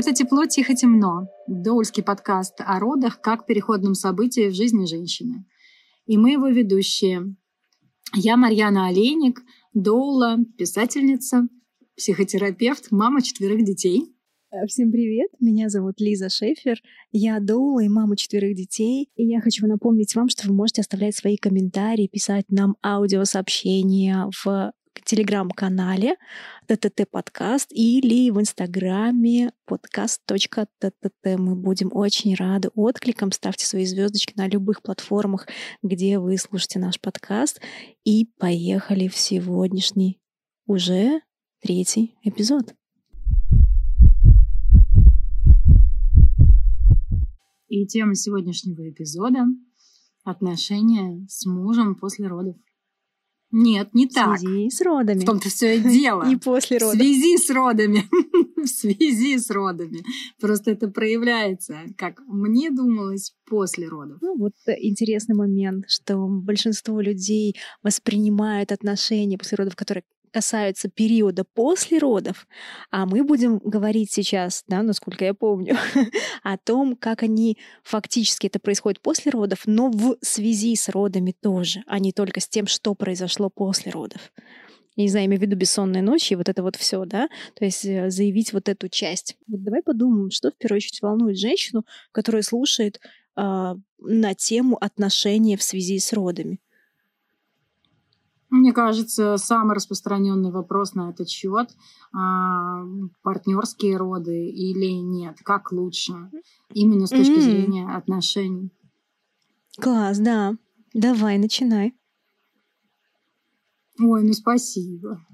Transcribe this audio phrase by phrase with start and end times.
[0.00, 5.44] Это «Тепло, тихо, темно»– доульский подкаст о родах как переходном событии в жизни женщины.
[6.06, 7.36] И мы его ведущие.
[8.14, 9.42] Я Марьяна Олейник,
[9.74, 11.48] доула, писательница,
[11.98, 14.16] психотерапевт, мама четверых детей.
[14.50, 16.80] Э, всем привет, меня зовут Лиза Шефер,
[17.12, 21.14] я доула и мама четверых детей, и я хочу напомнить вам, что вы можете оставлять
[21.14, 24.72] свои комментарии, писать нам аудиосообщения в
[25.04, 26.16] телеграм-канале
[26.66, 31.38] ТТТ подкаст или в инстаграме подкаст.тт.
[31.38, 33.32] Мы будем очень рады откликам.
[33.32, 35.48] Ставьте свои звездочки на любых платформах,
[35.82, 37.60] где вы слушаете наш подкаст.
[38.04, 40.20] И поехали в сегодняшний
[40.66, 41.20] уже
[41.60, 42.74] третий эпизод.
[47.68, 49.44] И тема сегодняшнего эпизода—
[50.24, 52.56] отношения с мужем после родов.
[53.52, 54.38] Нет, не так.
[54.38, 55.20] В связи с родами.
[55.20, 56.28] В том-то все и дело.
[56.30, 56.94] И после родов.
[56.94, 58.04] В связи с родами.
[58.56, 60.04] В связи с родами.
[60.40, 64.18] Просто это проявляется, как мне думалось, после родов.
[64.20, 71.98] Ну, вот интересный момент, что большинство людей воспринимают отношения после родов, которые касаются периода после
[71.98, 72.46] родов,
[72.90, 75.76] а мы будем говорить сейчас, да, насколько я помню,
[76.42, 81.82] о том, как они фактически это происходит после родов, но в связи с родами тоже,
[81.86, 84.32] а не только с тем, что произошло после родов.
[84.96, 87.84] Я не знаю, имею в виду бессонные ночи, вот это вот все, да, то есть
[87.84, 89.36] э, заявить вот эту часть.
[89.46, 93.00] Вот давай подумаем, что в первую очередь волнует женщину, которая слушает
[93.36, 96.60] э, на тему отношения в связи с родами.
[98.50, 101.70] Мне кажется, самый распространенный вопрос на этот счет
[102.12, 102.84] а,
[103.22, 106.12] партнерские роды или нет, как лучше,
[106.72, 107.40] именно с точки mm-hmm.
[107.40, 108.72] зрения отношений.
[109.80, 110.56] Класс, да.
[110.92, 111.94] Давай, начинай.
[114.00, 115.24] Ой, ну спасибо.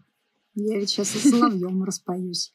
[0.54, 2.52] Я ведь сейчас и соловьем распоюсь.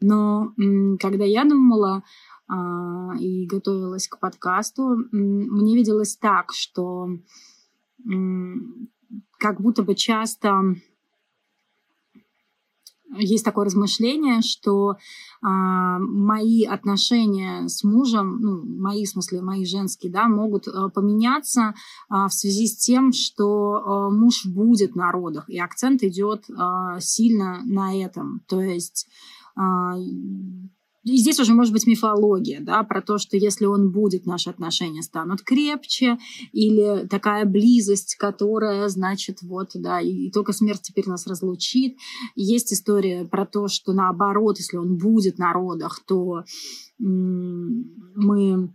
[0.00, 0.52] Но
[1.00, 2.04] когда я думала
[2.46, 7.08] а, и готовилась к подкасту, мне виделось так, что
[9.40, 10.76] как будто бы часто
[13.16, 14.96] есть такое размышление, что
[15.42, 21.74] а, мои отношения с мужем, ну, мои, в смысле, мои женские, да, могут а, поменяться
[22.08, 27.00] а, в связи с тем, что а, муж будет на родах, и акцент идет а,
[27.00, 28.42] сильно на этом.
[28.46, 29.08] То есть
[29.56, 29.96] а,
[31.04, 35.02] и здесь уже может быть мифология, да, про то, что если он будет, наши отношения
[35.02, 36.18] станут крепче,
[36.52, 41.96] или такая близость, которая, значит, вот, да, и, только смерть теперь нас разлучит.
[42.36, 46.44] Есть история про то, что наоборот, если он будет на родах, то
[46.98, 48.74] мы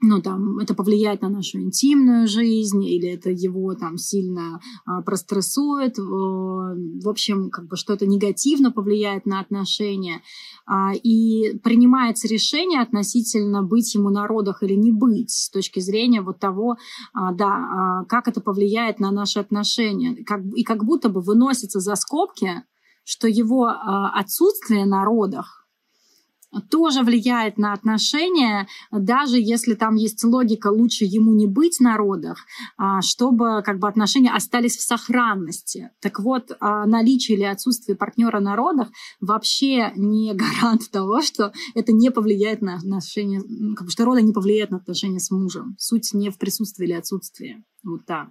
[0.00, 5.98] ну, там, это повлияет на нашу интимную жизнь, или это его там сильно а, прострессует,
[5.98, 10.22] в общем, как бы что-то негативно повлияет на отношения,
[10.66, 16.22] а, и принимается решение относительно быть ему на родах или не быть, с точки зрения
[16.22, 16.76] вот того,
[17.12, 21.80] а, да, а, как это повлияет на наши отношения, как, и как будто бы выносится
[21.80, 22.62] за скобки,
[23.02, 25.67] что его а, отсутствие на родах
[26.70, 32.38] тоже влияет на отношения, даже если там есть логика лучше ему не быть на родах,
[32.76, 35.90] а, чтобы как бы отношения остались в сохранности.
[36.00, 38.88] Так вот, а, наличие или отсутствие партнера на родах
[39.20, 40.32] вообще не
[40.62, 43.42] гарант того, что это не повлияет на отношения,
[43.74, 45.76] как бы, что роды не повлияют на отношения с мужем.
[45.78, 47.64] Суть не в присутствии или отсутствии.
[47.84, 48.28] Вот так.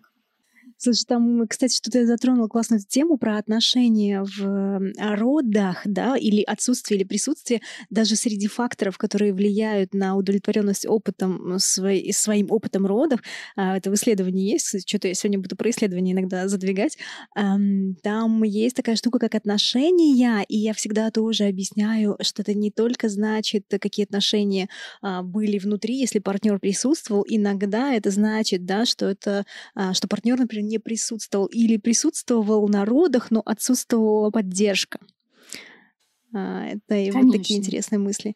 [0.78, 7.00] Слушай, там, кстати, что-то я затронула классную тему про отношения в родах, да, или отсутствие
[7.00, 13.22] или присутствие, даже среди факторов, которые влияют на удовлетворенность опытом, свой, своим опытом родов.
[13.56, 16.98] А, это в исследовании есть, что-то я сегодня буду про исследования иногда задвигать.
[17.34, 23.10] Там есть такая штука, как отношения, и я всегда тоже объясняю, что это не только
[23.10, 24.70] значит, какие отношения
[25.02, 30.38] а, были внутри, если партнер присутствовал, иногда это значит, да, что это, а, что партнер,
[30.38, 35.00] например, не присутствовал или присутствовал на родах, но отсутствовала поддержка.
[36.34, 38.36] А, это и вот такие интересные мысли.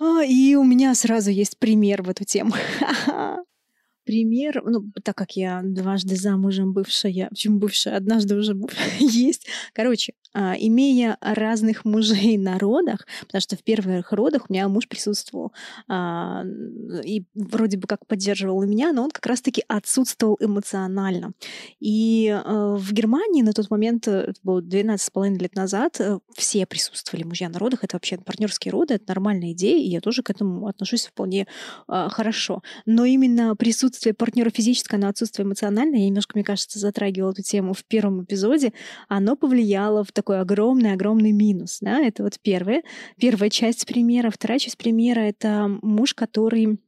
[0.00, 2.52] А, и у меня сразу есть пример в эту тему.
[4.08, 8.56] пример, ну, так как я дважды замужем бывшая, почему бывшая, однажды уже
[8.98, 9.46] есть.
[9.74, 14.88] Короче, а, имея разных мужей на родах, потому что в первых родах у меня муж
[14.88, 15.52] присутствовал
[15.88, 16.42] а,
[17.04, 21.32] и вроде бы как поддерживал меня, но он как раз-таки отсутствовал эмоционально.
[21.80, 26.64] И а, в Германии на тот момент, э, это было 12,5 лет назад, э, все
[26.64, 27.84] присутствовали мужья на родах.
[27.84, 31.46] Это вообще партнерские роды, это нормальная идея, и я тоже к этому отношусь вполне
[31.86, 32.62] хорошо.
[32.86, 37.42] Но именно присутствие отсутствие партнера физическое, но отсутствие эмоциональное, я немножко, мне кажется, затрагивала эту
[37.42, 38.72] тему в первом эпизоде,
[39.08, 41.78] оно повлияло в такой огромный-огромный минус.
[41.80, 41.98] Да?
[41.98, 42.82] Это вот первое.
[43.20, 44.30] Первая часть примера.
[44.30, 46.78] Вторая часть примера— это муж, который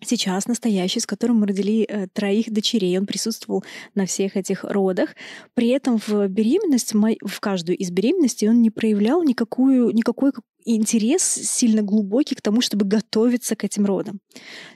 [0.00, 2.98] сейчас настоящий, с которым мы родили э, троих дочерей.
[2.98, 3.64] Он присутствовал
[3.94, 5.10] на всех этих родах.
[5.54, 10.32] При этом в беременность, в каждую из беременностей он не проявлял никакую, никакой
[10.66, 14.18] интерес сильно глубокий к тому, чтобы готовиться к этим родам.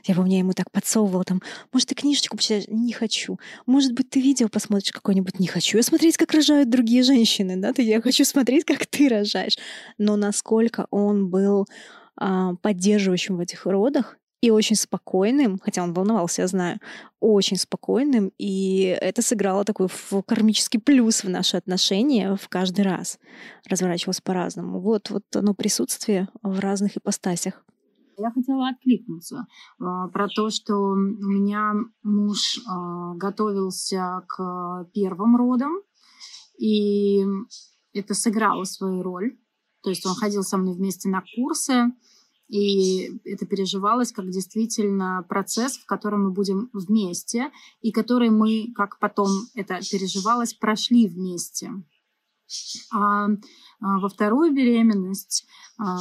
[0.05, 1.41] Я помню, я ему так подсовывала там,
[1.73, 2.63] может, ты книжечку почитаешь?
[2.67, 3.37] Не хочу.
[3.65, 5.39] Может быть, ты видео посмотришь какое-нибудь?
[5.39, 5.77] Не хочу.
[5.77, 7.73] Я смотреть, как рожают другие женщины, да?
[7.77, 9.57] Я хочу смотреть, как ты рожаешь.
[9.97, 11.67] Но насколько он был
[12.15, 16.79] а, поддерживающим в этих родах, и очень спокойным, хотя он волновался, я знаю,
[17.19, 19.87] очень спокойным, и это сыграло такой
[20.25, 23.19] кармический плюс в наши отношения в каждый раз.
[23.69, 24.81] Разворачивалось по-разному.
[24.81, 27.63] Вот, вот оно присутствие в разных ипостасях.
[28.17, 29.47] Я хотела откликнуться
[29.79, 31.73] э, про то, что у меня
[32.03, 35.73] муж э, готовился к первым родам,
[36.59, 37.23] и
[37.93, 39.37] это сыграло свою роль.
[39.83, 41.91] То есть он ходил со мной вместе на курсы,
[42.51, 47.49] и это переживалось как действительно процесс, в котором мы будем вместе,
[47.81, 51.71] и который мы, как потом это переживалось, прошли вместе.
[52.91, 53.27] А,
[53.79, 55.45] а во вторую беременность,
[55.77, 55.99] а,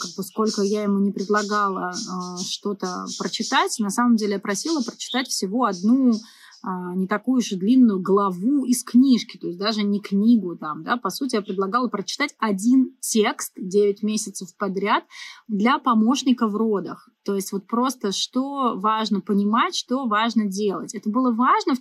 [0.00, 4.82] как бы сколько я ему не предлагала а, что-то прочитать, на самом деле я просила
[4.82, 6.14] прочитать всего одну
[6.62, 11.10] не такую же длинную главу из книжки, то есть даже не книгу там, да, по
[11.10, 15.04] сути, я предлагала прочитать один текст 9 месяцев подряд
[15.48, 17.08] для помощника в родах.
[17.24, 20.94] То есть вот просто что важно понимать, что важно делать.
[20.94, 21.74] Это было важно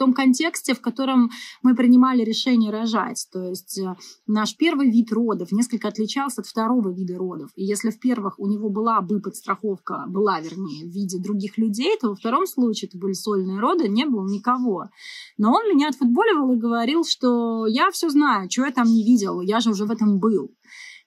[0.00, 1.30] том контексте, в котором
[1.62, 3.28] мы принимали решение рожать.
[3.30, 3.94] То есть э,
[4.26, 7.50] наш первый вид родов несколько отличался от второго вида родов.
[7.54, 11.98] И если в первых у него была бы подстраховка, была, вернее, в виде других людей,
[12.00, 14.88] то во втором случае это были сольные роды, не было никого.
[15.36, 19.42] Но он меня отфутболивал и говорил, что я все знаю, что я там не видел,
[19.42, 20.50] я же уже в этом был.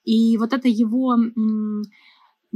[0.04, 1.16] И вот это его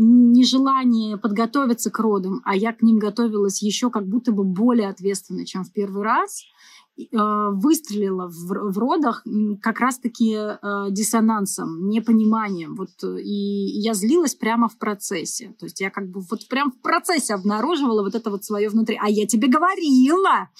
[0.01, 5.45] нежелание подготовиться к родам, а я к ним готовилась еще как будто бы более ответственно,
[5.45, 6.45] чем в первый раз–
[7.13, 9.25] выстрелила в, в родах
[9.63, 12.75] как раз-таки э, диссонансом, непониманием.
[12.75, 15.55] Вот, э, и я злилась прямо в процессе.
[15.59, 18.99] То есть я как бы вот прям в процессе обнаруживала вот это вот свое внутри.
[19.01, 20.49] А я тебе говорила!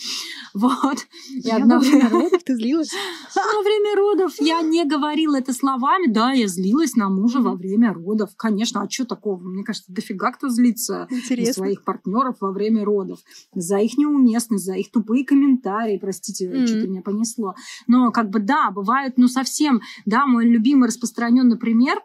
[0.55, 0.99] Вот.
[1.31, 1.77] И одно...
[1.77, 2.91] Во время родов ты злилась?
[3.35, 6.11] Во время родов я не говорила это словами.
[6.11, 8.31] Да, я злилась на мужа во время родов.
[8.37, 9.39] Конечно, а что такого?
[9.41, 11.53] Мне кажется, дофига кто злится Интересно.
[11.53, 13.21] своих партнеров во время родов.
[13.55, 16.67] За их неуместность, за их тупые комментарии, простите простите, mm-hmm.
[16.67, 17.55] что-то меня понесло.
[17.87, 21.99] Но как бы да, бывает, ну совсем, да, мой любимый распространенный пример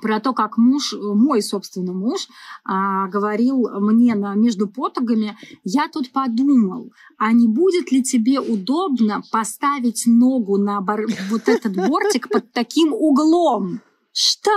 [0.00, 2.28] про то, как муж, мой, собственно, муж,
[2.64, 9.22] а, говорил мне на, между потугами, я тут подумал, а не будет ли тебе удобно
[9.30, 13.80] поставить ногу на бар, вот этот бортик под таким углом?
[14.12, 14.50] Что?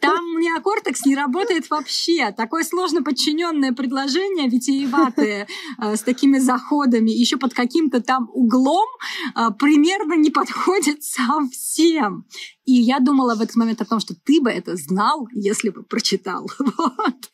[0.00, 2.32] Там неокортекс не работает вообще.
[2.32, 5.46] Такое сложно подчиненное предложение, витиеватое,
[5.78, 8.88] э, с такими заходами, еще под каким-то там углом,
[9.36, 12.26] э, примерно не подходит совсем.
[12.64, 15.82] И я думала в этот момент о том, что ты бы это знал, если бы
[15.82, 16.50] прочитал.
[16.76, 17.30] Вот.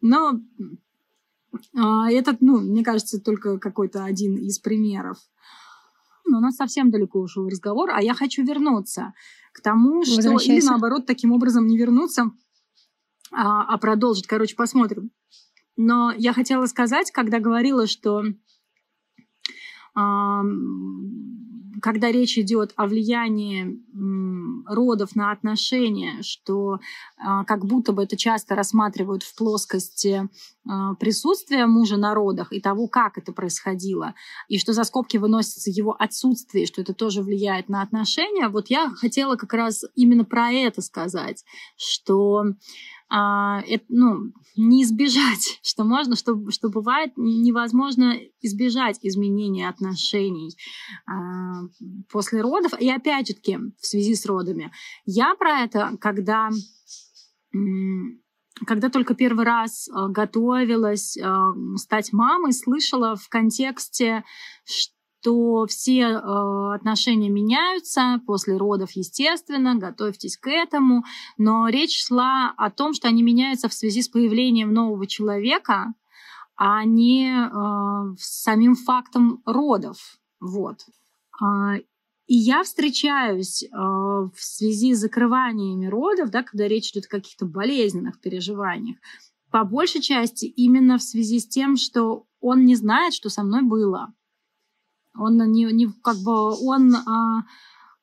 [0.00, 0.40] Но
[1.52, 5.18] э, этот, ну, мне кажется, только какой-то один из примеров.
[6.30, 9.12] Но у нас совсем далеко ушел разговор, а я хочу вернуться
[9.52, 12.30] к тому, что или наоборот таким образом не вернуться,
[13.32, 14.26] а, а продолжить.
[14.26, 15.10] Короче, посмотрим.
[15.76, 18.22] Но я хотела сказать, когда говорила, что
[21.82, 23.80] когда речь идет о влиянии
[24.66, 26.78] родов на отношения, что
[27.16, 30.28] а, как будто бы это часто рассматривают в плоскости
[30.68, 34.14] а, присутствия мужа на родах и того, как это происходило,
[34.48, 38.90] и что за скобки выносится его отсутствие, что это тоже влияет на отношения, вот я
[38.90, 41.44] хотела как раз именно про это сказать,
[41.76, 42.44] что
[43.10, 50.56] а, это, ну, не избежать, что можно, что, что бывает невозможно избежать изменения отношений
[51.06, 51.62] а,
[52.10, 52.72] после родов.
[52.80, 54.70] И опять же таки, в связи с родами,
[55.04, 56.50] я про это, когда
[58.66, 64.24] когда только первый раз а, готовилась а, стать мамой, слышала в контексте,
[64.64, 71.04] что то все э, отношения меняются после родов, естественно, готовьтесь к этому,
[71.36, 75.92] но речь шла о том, что они меняются в связи с появлением нового человека,
[76.56, 80.18] а не э, самим фактом родов.
[80.40, 80.80] Вот.
[81.40, 81.76] А,
[82.26, 87.44] и я встречаюсь э, в связи с закрываниями родов, да, когда речь идет о каких-то
[87.44, 88.98] болезненных переживаниях,
[89.50, 93.62] по большей части именно в связи с тем, что он не знает, что со мной
[93.62, 94.14] было.
[95.16, 97.44] Он не, не как бы он а,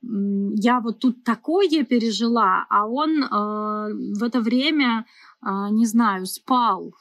[0.02, 5.06] я вот тут такое пережила, а он а, в это время,
[5.42, 6.94] а, не знаю, спал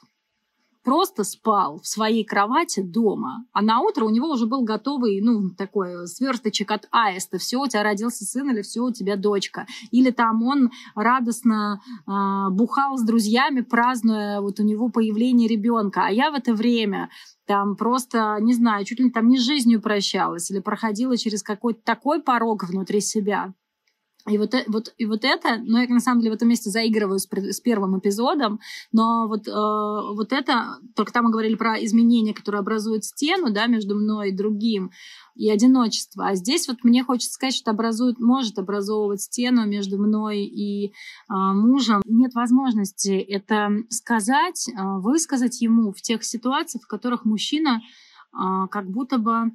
[0.87, 5.49] просто спал в своей кровати дома, а на утро у него уже был готовый, ну,
[5.49, 7.39] такой сверсточек от аиста.
[7.39, 9.67] Все, у тебя родился сын или все, у тебя дочка.
[9.91, 16.05] Или там он радостно э, бухал с друзьями, празднуя вот у него появление ребенка.
[16.05, 17.09] А я в это время
[17.45, 22.21] там просто, не знаю, чуть ли там не жизнью прощалась или проходила через какой-то такой
[22.21, 23.53] порог внутри себя.
[24.27, 26.69] И вот, э, вот, и вот это, ну, я на самом деле в этом месте
[26.69, 28.59] заигрываю с, с первым эпизодом,
[28.91, 33.67] но вот, э, вот это, только там мы говорили про изменения, которые образуют стену, да,
[33.67, 34.91] между мной и другим,
[35.35, 36.27] и одиночество.
[36.27, 40.91] А здесь вот мне хочется сказать, что образует, может образовывать стену между мной и э,
[41.29, 42.01] мужем.
[42.05, 47.81] Нет возможности это сказать, э, высказать ему в тех ситуациях, в которых мужчина
[48.33, 49.51] э, как будто бы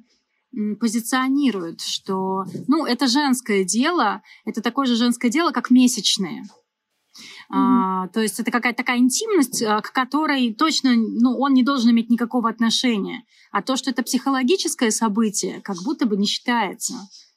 [0.79, 6.43] позиционируют, что, ну, это женское дело, это такое же женское дело, как месячные.
[6.43, 7.55] Mm-hmm.
[7.57, 11.91] А, то есть это какая-то такая интимность, а, к которой точно ну, он не должен
[11.91, 13.23] иметь никакого отношения.
[13.51, 16.95] А то, что это психологическое событие, как будто бы не считается.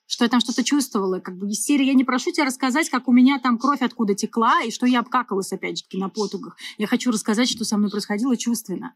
[0.08, 1.18] Что я там что-то чувствовала.
[1.18, 4.14] Как бы из серии «Я не прошу тебя рассказать, как у меня там кровь откуда
[4.14, 6.56] текла, и что я обкакалась, опять же на потугах.
[6.78, 8.94] Я хочу рассказать, что со мной происходило чувственно.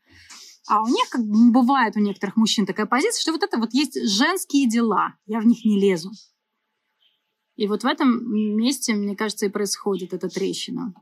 [0.68, 3.72] А у них, как бы бывает у некоторых мужчин такая позиция, что вот это вот
[3.72, 6.10] есть женские дела, я в них не лезу.
[7.56, 10.94] И вот в этом месте, мне кажется, и происходит эта трещина.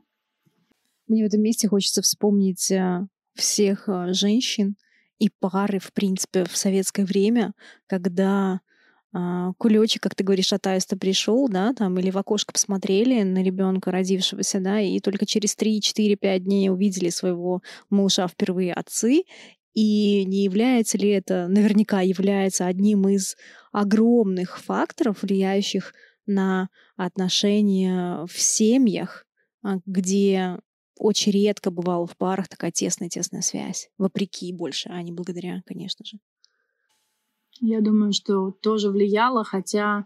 [1.07, 4.75] Мне в этом месте хочется вспомнить э, всех э, женщин
[5.19, 7.53] и пары, в принципе, в советское время,
[7.87, 8.61] когда
[9.11, 14.59] кулечек, как ты говоришь, аиста пришел, да, там, или в окошко посмотрели на ребенка родившегося,
[14.59, 19.23] да, и только через 3-4-5 дней увидели своего малыша впервые отцы,
[19.73, 23.35] и не является ли это, наверняка является одним из
[23.71, 25.93] огромных факторов, влияющих
[26.25, 29.25] на отношения в семьях,
[29.63, 30.57] а, где
[30.97, 36.19] очень редко бывала в парах такая тесная-тесная связь, вопреки больше, а не благодаря, конечно же.
[37.59, 40.05] Я думаю, что тоже влияло, хотя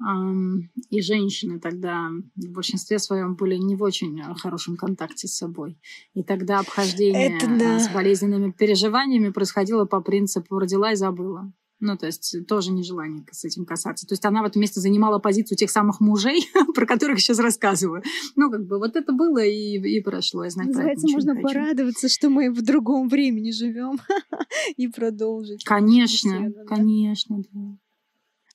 [0.00, 5.78] эм, и женщины тогда в большинстве своем были не в очень хорошем контакте с собой.
[6.14, 7.78] И тогда обхождение Это да.
[7.80, 11.52] с болезненными переживаниями происходило по принципу «родила и забыла».
[11.84, 14.06] Ну, то есть тоже нежелание с этим касаться.
[14.06, 18.02] То есть она в этом месте занимала позицию тех самых мужей, про которых сейчас рассказываю.
[18.36, 20.44] Ну, как бы вот это было и, и прошло.
[20.44, 23.98] Я знать Называется, можно порадоваться, что мы в другом времени живем
[24.78, 25.62] и продолжить.
[25.64, 27.44] Конечно, беседу, конечно, да.
[27.52, 27.78] да.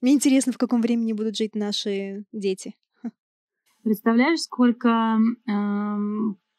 [0.02, 2.76] Мне интересно, в каком времени будут жить наши дети.
[3.84, 5.98] Представляешь, сколько э,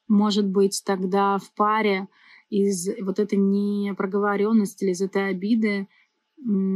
[0.06, 2.06] может быть тогда в паре
[2.48, 5.88] из вот этой непроговоренности или из этой обиды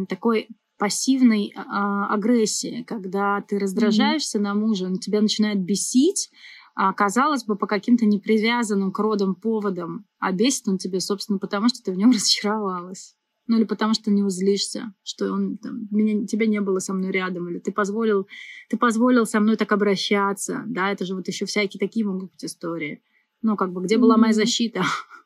[0.09, 4.43] такой пассивной а, агрессии, когда ты раздражаешься mm-hmm.
[4.43, 6.31] на мужа, он тебя начинает бесить,
[6.75, 11.69] а, казалось бы, по каким-то непривязанным к родам поводам, а бесит он тебя, собственно, потому
[11.69, 13.17] что ты в нем разочаровалась.
[13.47, 17.11] Ну или потому что не узлишься, что он там, меня, тебя не было со мной
[17.11, 18.27] рядом, или ты позволил,
[18.71, 22.45] ты позволил со мной так обращаться, да, это же вот еще всякие такие могут быть
[22.45, 23.03] истории.
[23.43, 24.01] Ну, как бы, где mm-hmm.
[24.01, 24.83] была моя защита?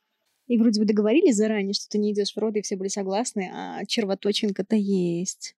[0.49, 3.51] И вроде бы договорились заранее, что ты не идешь в роды, и все были согласны,
[3.55, 5.55] а червоточинка-то есть.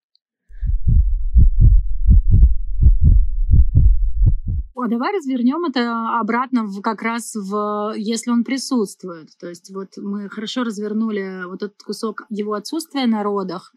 [4.75, 9.29] А давай развернем это обратно в, как раз в, если он присутствует.
[9.39, 13.75] То есть вот мы хорошо развернули вот этот кусок его отсутствия на родах,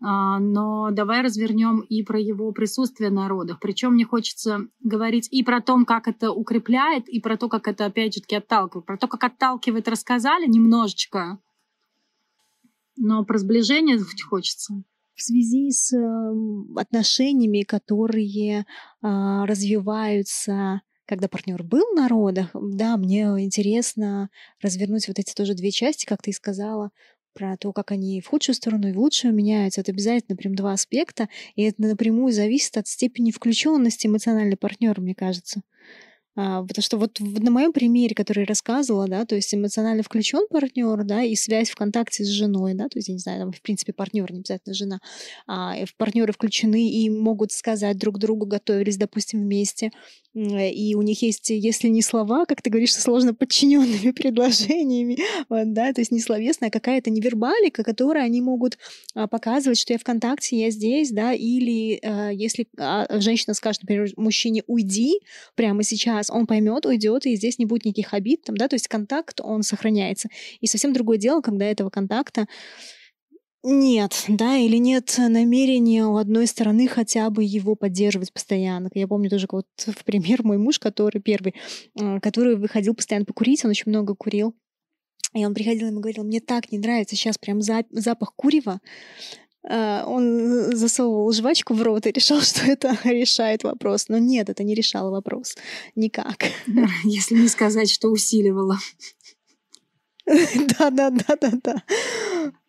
[0.00, 3.58] но давай развернем и про его присутствие на родах.
[3.60, 7.86] Причем мне хочется говорить и про то, как это укрепляет, и про то, как это
[7.86, 8.86] опять же таки отталкивает.
[8.86, 11.40] Про то, как отталкивает, рассказали немножечко,
[12.98, 14.74] но про сближение хочется.
[15.14, 18.66] В связи с эм, отношениями, которые
[19.02, 24.28] а, развиваются когда партнер был на родах, да, мне интересно
[24.60, 26.90] развернуть вот эти тоже две части, как ты и сказала,
[27.34, 29.80] про то, как они в худшую сторону и в лучшую меняются.
[29.80, 35.14] Это обязательно прям два аспекта, и это напрямую зависит от степени включенности эмоционального партнера, мне
[35.14, 35.62] кажется.
[36.40, 40.46] А, потому что вот на моем примере, который я рассказывала, да, то есть эмоционально включен
[40.48, 43.52] партнер, да, и связь в контакте с женой, да, то есть, я не знаю, там,
[43.52, 45.00] в принципе, партнер, не обязательно жена,
[45.48, 49.90] а, партнеры включены и могут сказать друг другу, готовились, допустим, вместе,
[50.34, 55.18] и у них есть, если не слова, как ты говоришь, сложно подчиненными предложениями,
[55.48, 58.78] вот, да, то есть не словесная, а какая-то невербалика, которую они могут
[59.14, 63.82] а, показывать, что я в контакте, я здесь, да, или а, если а, женщина скажет,
[63.82, 65.20] например, мужчине, уйди
[65.56, 66.36] прямо сейчас, сейчас.
[66.36, 69.62] Он поймет, уйдет, и здесь не будет никаких обид, там, да, то есть контакт, он
[69.62, 70.28] сохраняется.
[70.60, 72.46] И совсем другое дело, когда этого контакта
[73.64, 78.88] нет, да, или нет намерения у одной стороны хотя бы его поддерживать постоянно.
[78.94, 81.54] Я помню тоже вот в пример мой муж, который первый,
[82.00, 84.54] э, который выходил постоянно покурить, он очень много курил.
[85.34, 88.80] И он приходил и говорил, мне так не нравится сейчас прям запах курева.
[89.66, 94.08] Э, он засовывал жвачку в рот и решал, что это решает вопрос.
[94.08, 95.56] Но нет, это не решало вопрос.
[95.94, 96.44] Никак.
[97.04, 98.78] Если не сказать, что усиливало.
[100.26, 101.82] Да, да, да, да, да.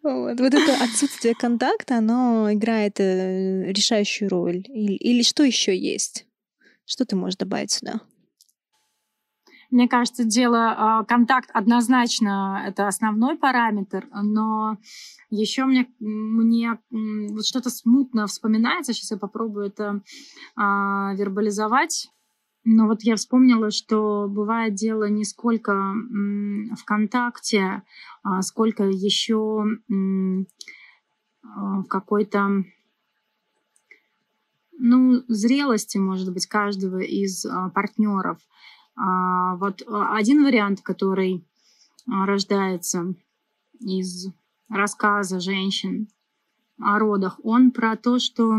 [0.02, 0.40] Вот.
[0.40, 4.64] вот это отсутствие контакта, оно играет э, решающую роль.
[4.70, 6.26] Или, или что еще есть?
[6.86, 8.00] Что ты можешь добавить сюда?
[9.72, 14.78] Мне кажется, дело а, контакт однозначно это основной параметр, но
[15.30, 18.94] еще мне, мне вот что-то смутно вспоминается.
[18.94, 20.02] Сейчас я попробую это
[20.56, 22.10] а, вербализовать.
[22.66, 27.84] Но вот я вспомнила, что бывает дело не сколько в контакте,
[28.22, 29.64] а сколько еще
[31.42, 32.64] а, в какой-то
[34.78, 38.40] ну, зрелости, может быть, каждого из а, партнеров.
[38.96, 41.46] А, вот один вариант, который
[42.08, 43.14] рождается
[43.80, 44.28] из
[44.70, 46.08] рассказа женщин
[46.80, 48.58] о родах, он про то, что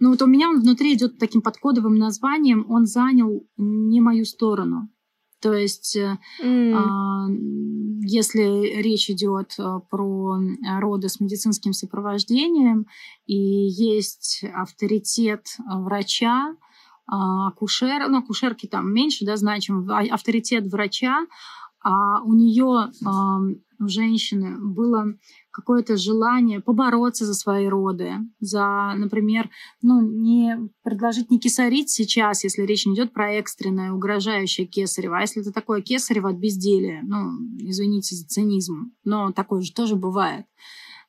[0.00, 4.88] ну вот у меня он внутри идет таким подкодовым названием, он занял не мою сторону.
[5.40, 6.74] То есть, mm.
[6.74, 7.28] а,
[8.02, 10.36] если речь идет э, про
[10.80, 12.86] роды с медицинским сопровождением,
[13.26, 16.56] и есть авторитет врача,
[17.06, 21.26] а, акушер, ну, акушерки там меньше, да, значим, а, авторитет врача,
[21.82, 22.90] а у нее,
[23.80, 25.14] у женщины, было
[25.50, 29.50] какое-то желание побороться за свои роды, за, например,
[29.82, 35.20] ну, не предложить не кесарить сейчас, если речь не идет про экстренное, угрожающее кесарево, а
[35.22, 40.46] если это такое кесарево от безделия, ну, извините за цинизм, но такое же тоже бывает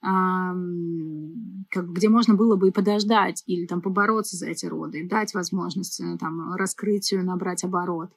[0.01, 5.99] как, где можно было бы и подождать или там побороться за эти роды, дать возможность
[5.99, 8.11] э, там, раскрытию, набрать оборот.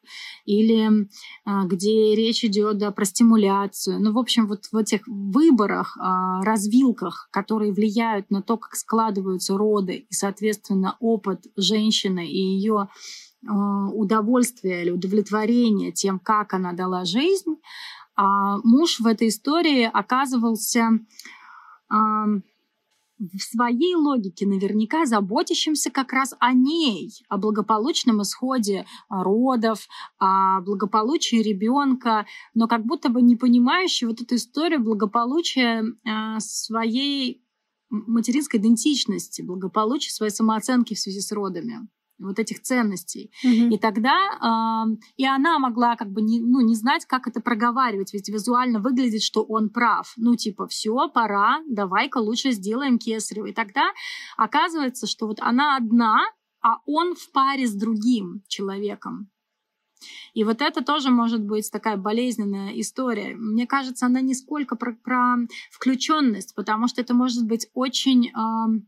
[0.44, 1.08] Или
[1.44, 4.00] а, где речь идет да, про стимуляцию.
[4.00, 9.56] Ну, в общем, вот в этих выборах, а, развилках, которые влияют на то, как складываются
[9.56, 12.88] роды и, соответственно, опыт женщины и ее
[13.46, 17.56] а, удовольствие или удовлетворение тем, как она дала жизнь,
[18.14, 21.00] а муж в этой истории оказывался
[23.18, 29.86] в своей логике наверняка заботящимся как раз о ней, о благополучном исходе родов,
[30.18, 37.44] о благополучии ребенка, но как будто бы не понимающий вот эту историю благополучия а, своей
[37.90, 41.88] материнской идентичности, благополучия своей самооценки в связи с родами
[42.28, 43.30] вот этих ценностей.
[43.44, 43.70] Mm-hmm.
[43.70, 48.12] И тогда э, и она могла как бы не, ну, не знать, как это проговаривать,
[48.12, 50.12] ведь визуально выглядит, что он прав.
[50.16, 53.46] Ну, типа, все, пора, давай-ка лучше сделаем кесарево.
[53.46, 53.90] И тогда
[54.36, 56.22] оказывается, что вот она одна,
[56.62, 59.28] а он в паре с другим человеком.
[60.34, 63.34] И вот это тоже может быть такая болезненная история.
[63.36, 65.36] Мне кажется, она не сколько про, про
[65.70, 68.80] включенность, потому что это может быть очень э,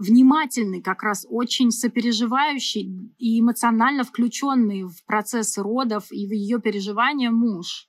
[0.00, 7.30] внимательный, как раз очень сопереживающий и эмоционально включенный в процесс родов и в ее переживания
[7.30, 7.88] муж,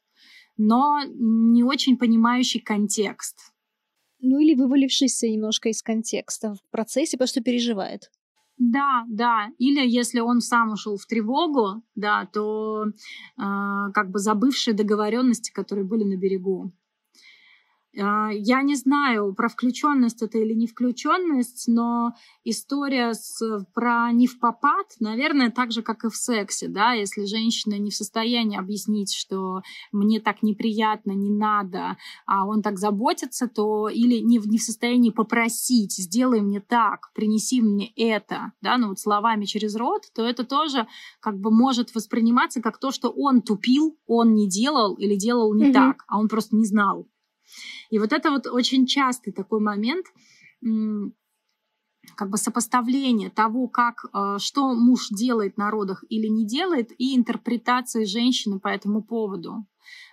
[0.57, 3.37] но не очень понимающий контекст.
[4.19, 8.11] Ну или вывалившийся немножко из контекста в процессе, потому что переживает.
[8.57, 9.47] Да, да.
[9.57, 12.91] Или если он сам ушел в тревогу, да, то э,
[13.37, 16.71] как бы забывшие договоренности, которые были на берегу.
[17.99, 22.13] А, я не знаю, про включенность это или не включенность, но
[22.45, 23.41] история с,
[23.73, 27.91] про не в попад, наверное, так же, как и в сексе, да, если женщина не
[27.91, 34.19] в состоянии объяснить, что мне так неприятно, не надо, а он так заботится, то или
[34.19, 38.99] не в, не в состоянии попросить, сделай мне так, принеси мне это, да, ну вот
[38.99, 40.87] словами через рот, то это тоже
[41.19, 45.69] как бы может восприниматься как то, что он тупил, он не делал или делал не
[45.69, 45.73] mm-hmm.
[45.73, 47.10] так, а он просто не знал.
[47.89, 50.05] И вот это вот очень частый такой момент,
[52.15, 57.15] как бы сопоставление того, как, э, что муж делает на родах или не делает, и
[57.15, 59.65] интерпретации женщины по этому поводу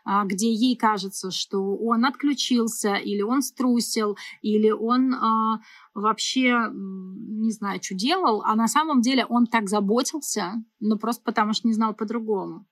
[0.05, 5.61] а, где ей кажется, что он отключился, или он струсил, или он а,
[5.95, 11.53] вообще не знаю, что делал, а на самом деле он так заботился, но просто потому
[11.53, 12.67] что не знал по-другому.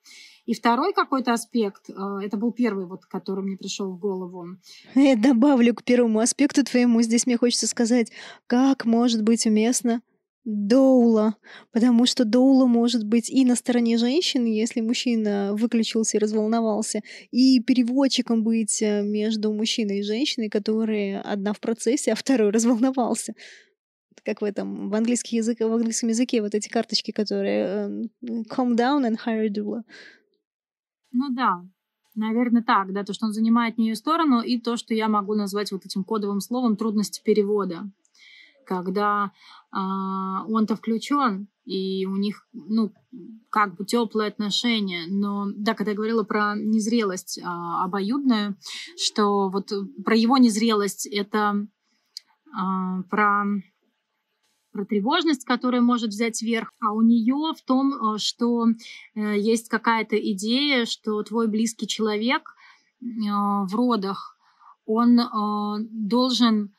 [0.46, 4.56] И второй какой-то аспект, э, это был первый, вот, который мне пришел в голову.
[4.94, 7.02] Я добавлю к первому аспекту твоему.
[7.02, 8.12] Здесь мне хочется сказать,
[8.46, 10.00] как может быть уместно
[10.46, 11.34] доула,
[11.72, 17.00] потому что доула может быть и на стороне женщины, если мужчина выключился и разволновался,
[17.32, 23.34] и переводчиком быть э, между мужчиной и женщиной, которые одна в процессе, а второй разволновался.
[24.24, 27.88] Как в этом, в, английский язык, в английском языке вот эти карточки, которые э,
[28.48, 29.82] calm down and hire doula.
[31.12, 31.64] Ну да,
[32.18, 35.34] Наверное, так, да, то, что он занимает не ее сторону, и то, что я могу
[35.34, 37.90] назвать вот этим кодовым словом трудности перевода
[38.66, 39.32] когда
[39.70, 42.92] а, он-то включен, и у них, ну,
[43.50, 45.06] как бы теплые отношения.
[45.08, 48.56] Но, да, когда я говорила про незрелость а, обоюдную,
[48.96, 49.72] что вот
[50.04, 51.66] про его незрелость это
[52.54, 53.44] а, про
[54.76, 59.68] про тревожность, которая может взять верх, а у нее в том, э, что э, есть
[59.68, 62.54] какая-то идея, что твой близкий человек
[63.00, 64.36] э, в родах,
[64.84, 65.18] он
[65.90, 66.72] должен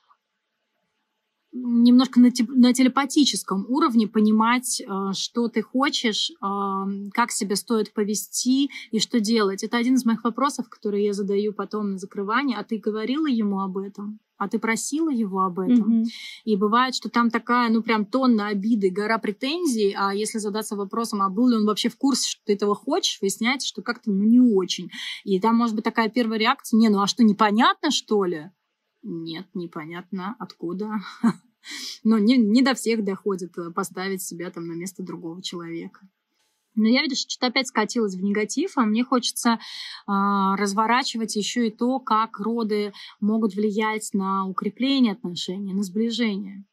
[1.51, 4.81] немножко на, телепатическом уровне понимать,
[5.11, 9.65] что ты хочешь, как себя стоит повести и что делать.
[9.65, 12.57] Это один из моих вопросов, которые я задаю потом на закрывание.
[12.57, 14.21] А ты говорила ему об этом?
[14.37, 16.01] А ты просила его об этом?
[16.01, 16.05] Mm-hmm.
[16.45, 21.21] И бывает, что там такая, ну, прям тонна обиды, гора претензий, а если задаться вопросом,
[21.21, 24.23] а был ли он вообще в курсе, что ты этого хочешь, выясняется, что как-то, ну,
[24.23, 24.89] не очень.
[25.23, 28.51] И там может быть такая первая реакция, не, ну, а что, непонятно, что ли?
[29.01, 30.91] Нет, непонятно, откуда.
[32.03, 36.07] Но не, не до всех доходит э, поставить себя там на место другого человека.
[36.77, 39.57] Но я, видишь, что-то опять скатилась в негатив, а мне хочется э,
[40.07, 46.65] разворачивать еще и то, как роды могут влиять на укрепление отношений, на сближение.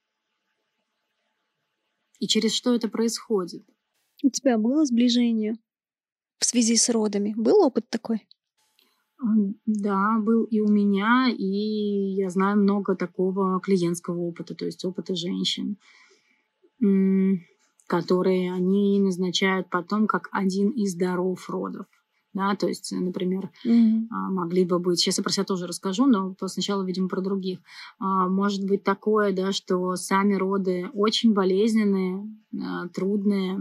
[2.21, 3.65] И через что это происходит.
[4.23, 5.57] У тебя было сближение
[6.39, 7.35] в связи с родами?
[7.37, 8.27] Был опыт такой?
[9.65, 15.15] Да, был и у меня, и я знаю много такого клиентского опыта, то есть опыта
[15.15, 15.79] женщин,
[17.87, 21.87] которые они назначают потом как один из даров родов.
[22.33, 24.09] Да, то есть, например, mm-hmm.
[24.11, 27.61] могли бы быть, сейчас я про себя тоже расскажу, но сначала, видимо, про других.
[28.01, 32.29] А, может быть такое, да, что сами роды очень болезненные,
[32.61, 33.61] а, трудные,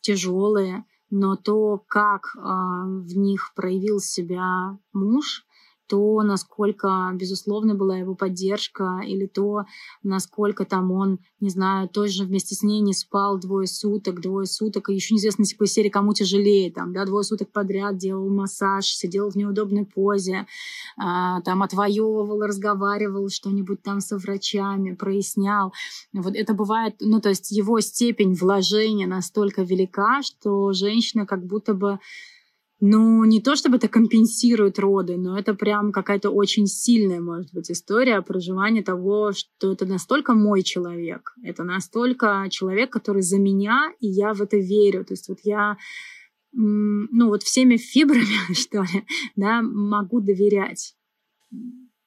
[0.00, 5.44] тяжелые, но то, как в них проявил себя муж,
[5.92, 9.66] то, насколько, безусловно, была его поддержка, или то,
[10.02, 14.88] насколько там он, не знаю, тоже вместе с ней не спал двое суток, двое суток,
[14.88, 19.28] и еще неизвестно, типа, серии, кому тяжелее, там, да, двое суток подряд делал массаж, сидел
[19.28, 20.46] в неудобной позе,
[20.96, 25.74] а, там, отвоевывал, разговаривал что-нибудь там со врачами, прояснял.
[26.14, 31.74] Вот это бывает, ну, то есть его степень вложения настолько велика, что женщина как будто
[31.74, 31.98] бы
[32.84, 37.70] ну, не то чтобы это компенсирует роды, но это прям какая-то очень сильная, может быть,
[37.70, 44.08] история проживания того, что это настолько мой человек, это настолько человек, который за меня, и
[44.08, 45.04] я в это верю.
[45.04, 45.76] То есть вот я,
[46.50, 49.04] ну, вот всеми фибрами, что ли,
[49.36, 50.96] да, могу доверять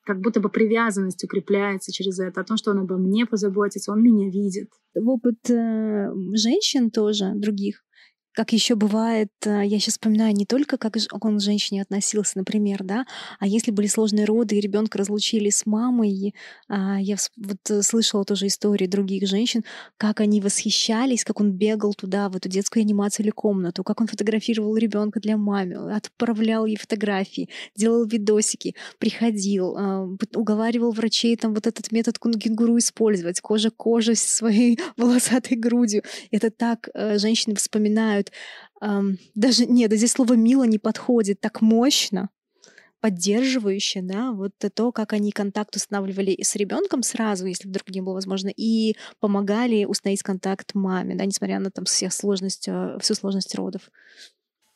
[0.05, 4.03] как будто бы привязанность укрепляется через это, о том, что он обо мне позаботится, он
[4.03, 4.69] меня видит.
[4.93, 7.83] Опыт э, женщин тоже, других,
[8.35, 12.83] как еще бывает, э, я сейчас вспоминаю не только, как он к женщине относился, например,
[12.83, 13.05] да,
[13.39, 16.35] а если были сложные роды, и ребенка разлучили с мамой,
[16.67, 19.63] а, я вот э, слышала тоже истории других женщин,
[19.97, 24.07] как они восхищались, как он бегал туда, в эту детскую анимацию или комнату, как он
[24.07, 31.67] фотографировал ребенка для мамы, отправлял ей фотографии, делал видосики, приходил, а, уговаривал врачей там вот
[31.67, 36.03] этот метод кенгуру использовать, кожа кожа своей волосатой грудью.
[36.31, 38.31] Это так э, женщины вспоминают делают.
[38.81, 42.29] Эм, даже, нет, здесь слово «мило» не подходит так мощно,
[43.01, 48.15] поддерживающе, да, вот то, как они контакт устанавливали с ребенком сразу, если вдруг не было
[48.15, 53.53] возможно, и помогали установить контакт маме, да, несмотря на там всех сложность, э, всю сложность
[53.55, 53.91] родов.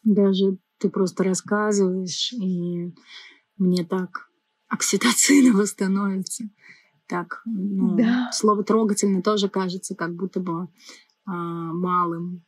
[0.03, 2.93] Даже ты просто рассказываешь, и
[3.57, 4.29] мне так
[4.67, 6.43] окситоциново становится.
[7.07, 8.29] Так, ну, да.
[8.31, 10.67] слово трогательно тоже кажется как будто бы
[11.25, 12.43] а, малым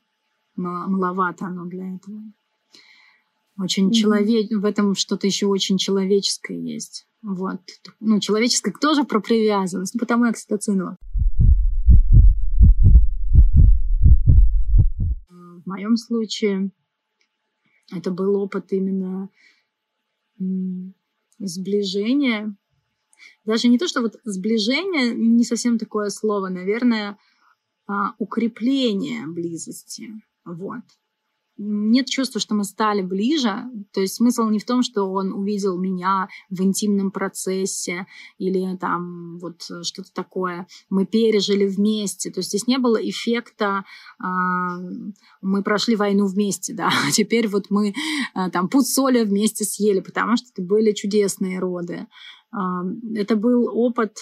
[0.70, 2.22] маловато оно для этого.
[3.58, 3.94] Очень mm-hmm.
[3.94, 7.08] человек, в этом что-то еще очень человеческое есть.
[7.22, 7.62] Вот.
[8.00, 10.98] Ну, человеческое тоже про привязанность, потому и окситоцинова.
[15.30, 16.72] В моем случае
[17.94, 19.30] это был опыт именно
[21.38, 22.56] сближения.
[23.46, 27.18] Даже не то, что вот сближение, не совсем такое слово, наверное,
[27.88, 30.10] а укрепление близости.
[30.46, 30.82] Вот.
[31.58, 33.66] нет чувства, что мы стали ближе.
[33.94, 38.08] То есть смысл не в том, что он увидел меня в интимном процессе
[38.40, 40.68] или там вот что-то такое.
[40.90, 42.32] Мы пережили вместе.
[42.32, 43.86] То есть здесь не было эффекта
[44.18, 44.78] а,
[45.42, 47.94] мы прошли войну вместе, да, теперь вот мы
[48.34, 52.08] а, там пуд соли вместе съели, потому что это были чудесные роды.
[52.52, 52.84] А,
[53.16, 54.18] это был опыт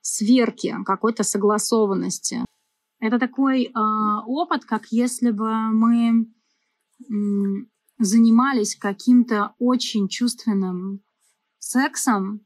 [0.00, 2.44] сверки, какой-то согласованности.
[3.00, 3.70] Это такой э,
[4.26, 6.26] опыт, как если бы мы
[7.00, 7.04] э,
[7.98, 11.02] занимались каким-то очень чувственным
[11.58, 12.40] сексом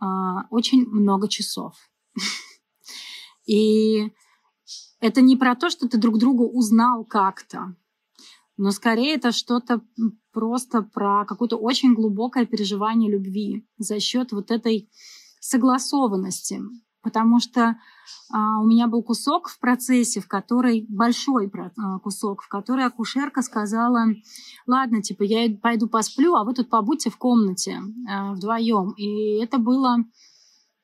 [0.00, 0.06] э,
[0.50, 1.74] очень много часов.
[3.46, 4.12] И
[5.00, 7.74] это не про то, что ты друг друга узнал как-то,
[8.56, 9.82] но скорее это что-то
[10.32, 14.88] просто про какое-то очень глубокое переживание любви за счет вот этой
[15.40, 16.60] согласованности
[17.06, 17.76] потому что
[18.32, 23.42] а, у меня был кусок в процессе, в который большой а, кусок, в который акушерка
[23.42, 24.06] сказала,
[24.66, 28.90] ладно, типа я пойду посплю, а вы тут побудьте в комнате а, вдвоем.
[28.96, 29.98] И это было,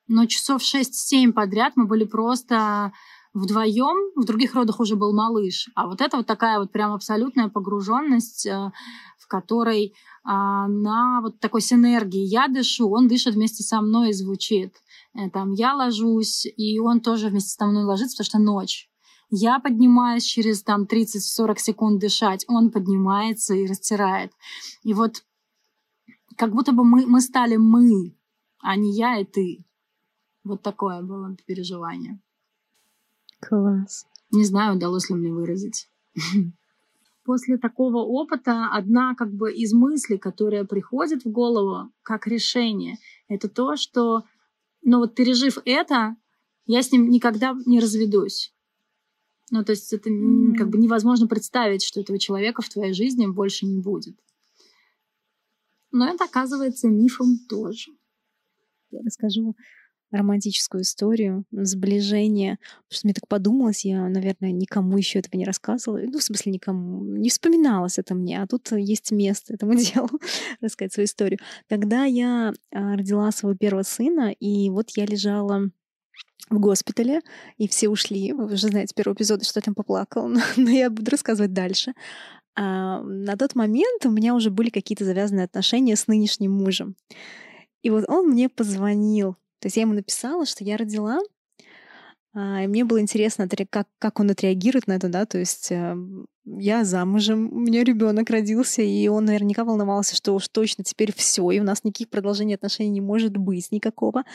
[0.07, 2.93] ну, часов 6-7 подряд мы были просто
[3.33, 5.69] вдвоем, в других родах уже был малыш.
[5.75, 8.71] А вот это вот такая вот прям абсолютная погруженность, э,
[9.17, 14.13] в которой а, на вот такой синергии я дышу, он дышит вместе со мной и
[14.13, 14.75] звучит.
[15.15, 18.89] Э, там я ложусь, и он тоже вместе со мной ложится, потому что ночь.
[19.29, 24.31] Я поднимаюсь через там 30-40 секунд дышать, он поднимается и растирает.
[24.83, 25.23] И вот
[26.37, 28.15] как будто бы мы, мы стали мы,
[28.59, 29.65] а не я и ты.
[30.43, 32.19] Вот такое было переживание.
[33.39, 34.05] Класс.
[34.31, 35.89] Не знаю, удалось ли мне выразить.
[37.23, 42.97] После такого опыта одна как бы из мыслей, которая приходит в голову как решение,
[43.29, 44.23] это то, что,
[44.83, 46.15] ну вот пережив это,
[46.65, 48.53] я с ним никогда не разведусь.
[49.51, 50.55] Ну, то есть это mm.
[50.57, 54.17] как бы невозможно представить, что этого человека в твоей жизни больше не будет.
[55.91, 57.91] Но это оказывается мифом тоже.
[58.89, 59.55] Я расскажу
[60.13, 62.57] романтическую историю, сближение.
[62.87, 65.99] Потому что мне так подумалось, я, наверное, никому еще этого не рассказывала.
[66.03, 67.03] Ну, в смысле, никому.
[67.03, 70.09] Не вспоминалось это мне, а тут есть место этому делу
[70.61, 71.39] рассказать свою историю.
[71.67, 75.69] Когда я а, родила своего первого сына, и вот я лежала
[76.49, 77.21] в госпитале,
[77.57, 78.33] и все ушли.
[78.33, 81.93] Вы уже знаете первый эпизод, что я там поплакала, но я буду рассказывать дальше.
[82.55, 86.95] А на тот момент у меня уже были какие-то завязанные отношения с нынешним мужем.
[87.81, 91.21] И вот он мне позвонил то есть я ему написала, что я родила,
[92.33, 95.95] а, и мне было интересно, как, как он отреагирует на это, да, то есть э,
[96.43, 101.49] я замужем, у меня ребенок родился, и он наверняка волновался, что уж точно теперь все,
[101.49, 104.25] и у нас никаких продолжений отношений не может быть никакого.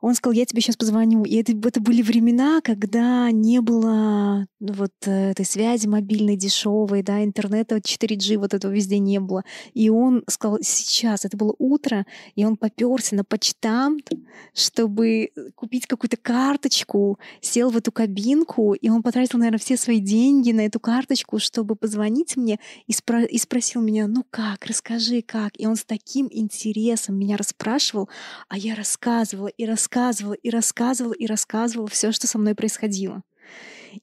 [0.00, 1.24] Он сказал, я тебе сейчас позвоню.
[1.24, 7.02] И это, это были времена, когда не было ну, вот э, этой связи мобильной, дешевой,
[7.02, 9.44] да, интернета 4G, вот этого везде не было.
[9.74, 14.10] И он сказал, сейчас, это было утро, и он поперся на почтамт,
[14.54, 20.52] чтобы купить какую-то карточку, сел в эту кабинку, и он потратил, наверное, все свои деньги
[20.52, 25.52] на эту карточку, чтобы позвонить мне и, спро- и спросил меня, ну как, расскажи, как.
[25.58, 28.08] И он с таким интересом меня расспрашивал,
[28.48, 33.22] а я рассказывала и рассказывала рассказывала и рассказывала и рассказывала все, что со мной происходило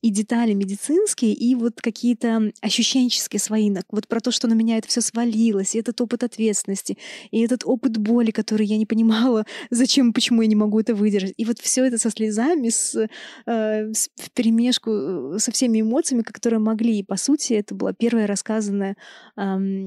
[0.02, 4.90] и детали медицинские, и вот какие-то ощущенческие свои, вот про то, что на меня это
[4.90, 6.98] все свалилось, и этот опыт ответственности,
[7.32, 11.34] и этот опыт боли, который я не понимала, зачем, почему я не могу это выдержать.
[11.38, 12.96] И вот все это со слезами, с,
[13.46, 17.00] э, с в перемешку э, со всеми эмоциями, которые могли.
[17.00, 18.98] И, по сути, это была первая рассказанная
[19.38, 19.42] э,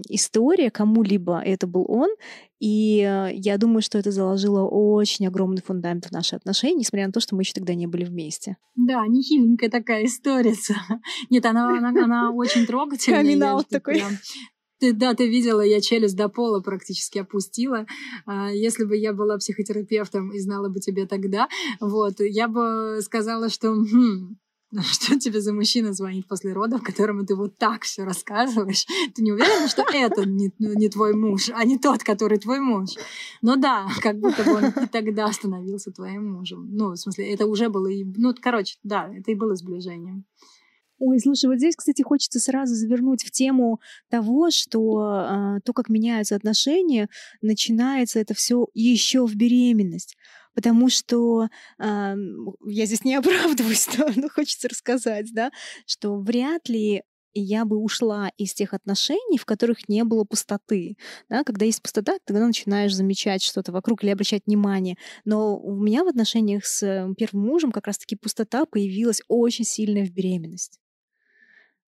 [0.08, 1.40] история кому-либо.
[1.40, 2.10] Это был он.
[2.60, 7.12] И э, я думаю, что это заложило очень огромный фундамент в наши отношения, несмотря на
[7.12, 8.58] то, что мы еще тогда не были вместе.
[8.76, 10.54] Да, не хиленькая такая история.
[11.30, 13.22] Нет, она, она, она очень трогательная.
[13.22, 14.02] Камин такой.
[14.78, 17.86] Ты, да, ты видела, я челюсть до пола практически опустила.
[18.24, 21.48] А, если бы я была психотерапевтом и знала бы тебя тогда,
[21.80, 24.38] вот, я бы сказала, что хм,
[24.82, 28.86] что тебе за мужчина звонит после родов, которому ты вот так все рассказываешь?
[29.14, 32.90] Ты не уверена, что это не, не твой муж, а не тот, который твой муж?
[33.42, 36.68] Ну да, как будто бы он и тогда становился твоим мужем.
[36.72, 37.88] Ну, в смысле, это уже было...
[37.88, 40.24] И, ну, короче, да, это и было сближением.
[41.02, 43.80] Ой, слушай, вот здесь, кстати, хочется сразу завернуть в тему
[44.10, 47.08] того, что э, то, как меняются отношения,
[47.40, 50.16] начинается это все еще в беременность
[50.54, 52.14] потому что э,
[52.66, 55.50] я здесь не оправдываюсь, но, но хочется рассказать, да,
[55.86, 60.96] что вряд ли я бы ушла из тех отношений, в которых не было пустоты.
[61.28, 61.44] Да?
[61.44, 64.96] Когда есть пустота, тогда начинаешь замечать что-то вокруг или обращать внимание.
[65.24, 66.80] Но у меня в отношениях с
[67.16, 70.80] первым мужем как раз-таки пустота появилась очень сильная в беременность.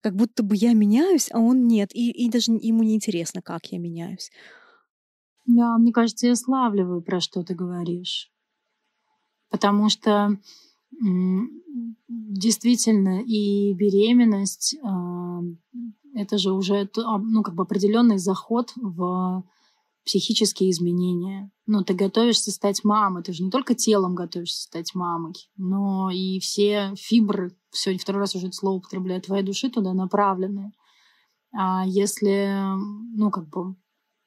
[0.01, 1.94] Как будто бы я меняюсь, а он нет.
[1.94, 4.31] И, и даже ему не интересно, как я меняюсь.
[5.46, 8.31] Да, мне кажется, я славливаю, про что ты говоришь.
[9.53, 10.37] Потому что
[12.09, 15.41] действительно и беременность а,
[16.15, 19.45] это же уже а, ну, как бы определенный заход в
[20.05, 21.51] психические изменения.
[21.67, 26.41] Ну, ты готовишься стать мамой, ты же не только телом готовишься стать мамой, но и
[26.41, 30.73] все фибры, сегодня второй раз уже это слово употребляю, твоей души туда направлены.
[31.55, 32.59] А если,
[33.17, 33.77] ну, как бы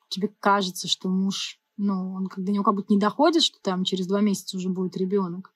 [0.09, 3.83] тебе кажется, что муж, ну, он как до него как будто не доходит, что там
[3.83, 5.53] через два месяца уже будет ребенок,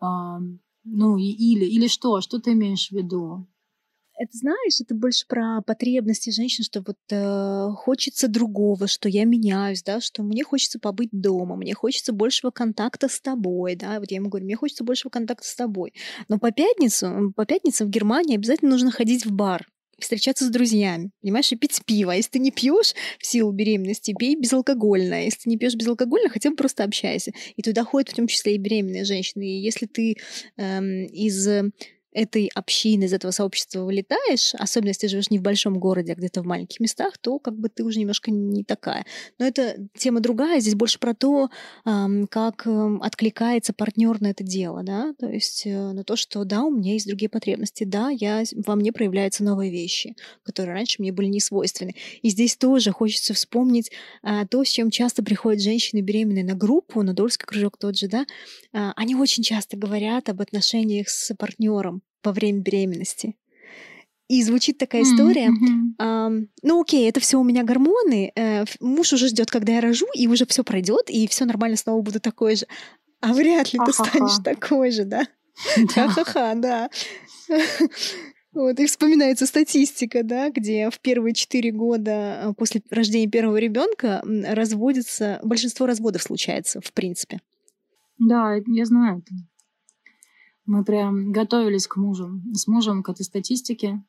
[0.00, 0.40] а,
[0.84, 3.46] ну, и, или, или что, что ты имеешь в виду?
[4.20, 9.84] Это знаешь, это больше про потребности женщин, что вот э, хочется другого, что я меняюсь,
[9.84, 14.16] да, что мне хочется побыть дома, мне хочется большего контакта с тобой, да, вот я
[14.16, 15.94] ему говорю, мне хочется большего контакта с тобой.
[16.28, 21.10] Но по пятницу, по пятницам в Германии обязательно нужно ходить в бар, встречаться с друзьями,
[21.22, 22.12] понимаешь, и пить пиво.
[22.12, 25.24] А если ты не пьешь в силу беременности, пей безалкогольное.
[25.24, 27.32] Если ты не пьешь безалкогольное, хотя бы просто общайся.
[27.56, 29.42] И туда ходят в том числе и беременные женщины.
[29.42, 30.16] И если ты
[30.56, 31.48] эм, из
[32.22, 36.42] этой общины, из этого сообщества вылетаешь, особенно если живешь не в большом городе, а где-то
[36.42, 39.06] в маленьких местах, то как бы ты уже немножко не такая.
[39.38, 41.50] Но это тема другая, здесь больше про то,
[42.30, 42.66] как
[43.00, 46.92] откликается партнер на это дело, да, то есть э, на то, что да, у меня
[46.92, 51.40] есть другие потребности, да, я, во мне проявляются новые вещи, которые раньше мне были не
[51.40, 51.94] свойственны.
[52.22, 53.90] И здесь тоже хочется вспомнить
[54.22, 58.08] а, то, с чем часто приходят женщины беременные на группу, на Дольский кружок тот же,
[58.08, 58.26] да,
[58.72, 63.36] а, они очень часто говорят об отношениях с партнером, во время беременности.
[64.28, 65.48] И звучит такая история.
[65.48, 66.42] Mm-hmm.
[66.42, 68.30] Э, ну окей, это все у меня гормоны.
[68.36, 72.02] Э, муж уже ждет, когда я рожу, и уже все пройдет, и все нормально, снова
[72.02, 72.66] буду такой же.
[73.20, 75.26] А вряд ли ты станешь такой же, да?
[75.94, 76.90] Ха-ха-ха, да.
[78.54, 84.22] Вот, и вспоминается статистика, да, где в первые четыре года э, после рождения первого ребенка
[84.24, 87.40] разводится, большинство разводов случается, в принципе.
[88.18, 89.34] Да, я знаю это.
[90.68, 94.04] Мы прям готовились к мужу, с мужем к этой статистике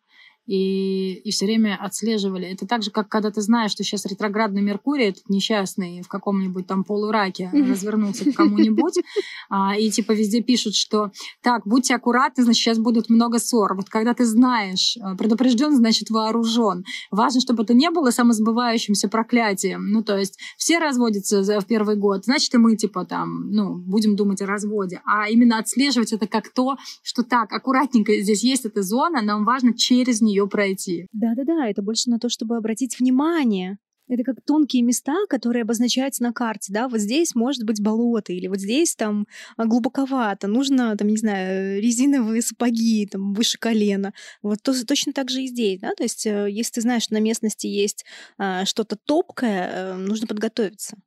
[0.50, 2.48] и, и все время отслеживали.
[2.48, 6.66] Это так же, как когда ты знаешь, что сейчас ретроградный Меркурий, этот несчастный, в каком-нибудь
[6.66, 8.96] там полураке развернулся к кому-нибудь,
[9.52, 11.12] а, и типа везде пишут, что
[11.44, 13.76] так, будьте аккуратны, значит, сейчас будут много ссор.
[13.76, 16.84] Вот когда ты знаешь, э, предупрежден, значит, вооружен.
[17.12, 19.92] Важно, чтобы это не было самосбывающимся проклятием.
[19.92, 24.16] Ну, то есть все разводятся в первый год, значит, и мы, типа, там, ну, будем
[24.16, 25.02] думать о разводе.
[25.06, 29.78] А именно отслеживать это как то, что так, аккуратненько, здесь есть эта зона, нам важно
[29.78, 31.08] через нее ее пройти.
[31.14, 33.78] Да-да-да, это больше на то, чтобы обратить внимание.
[34.10, 38.48] Это как тонкие места, которые обозначаются на карте, да, вот здесь может быть болото, или
[38.48, 44.14] вот здесь там а, глубоковато, нужно, там, не знаю, резиновые сапоги, там, выше колена.
[44.42, 47.14] Вот то, точно так же и здесь, да, то есть э, если ты знаешь, что
[47.14, 48.04] на местности есть
[48.40, 50.98] а, что-то топкое, а, нужно подготовиться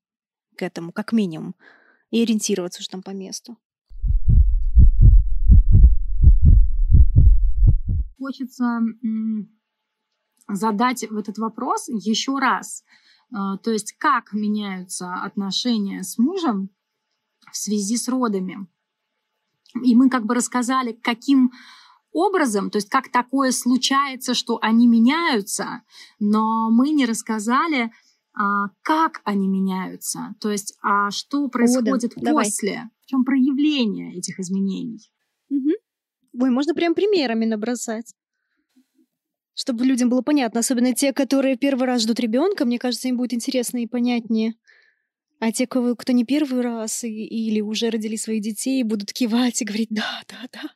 [0.56, 1.56] к этому, как минимум,
[2.12, 3.58] и ориентироваться уже там по месту.
[8.22, 8.80] Хочется
[10.48, 12.84] задать этот вопрос еще раз.
[13.34, 16.70] А, то есть как меняются отношения с мужем
[17.50, 18.66] в связи с родами.
[19.82, 21.50] И мы как бы рассказали, каким
[22.12, 25.82] образом, то есть как такое случается, что они меняются,
[26.20, 27.90] но мы не рассказали,
[28.34, 32.32] а, как они меняются, то есть а что происходит О, да.
[32.32, 32.90] после, Давай.
[33.00, 35.10] в чем проявление этих изменений.
[35.48, 35.70] Угу.
[36.38, 38.14] Ой, можно прям примерами набросать.
[39.54, 43.34] Чтобы людям было понятно, особенно те, которые первый раз ждут ребенка, мне кажется, им будет
[43.34, 44.54] интересно и понятнее.
[45.40, 49.64] А те, кто, не первый раз и, или уже родили своих детей, будут кивать и
[49.64, 50.70] говорить «да, да, да».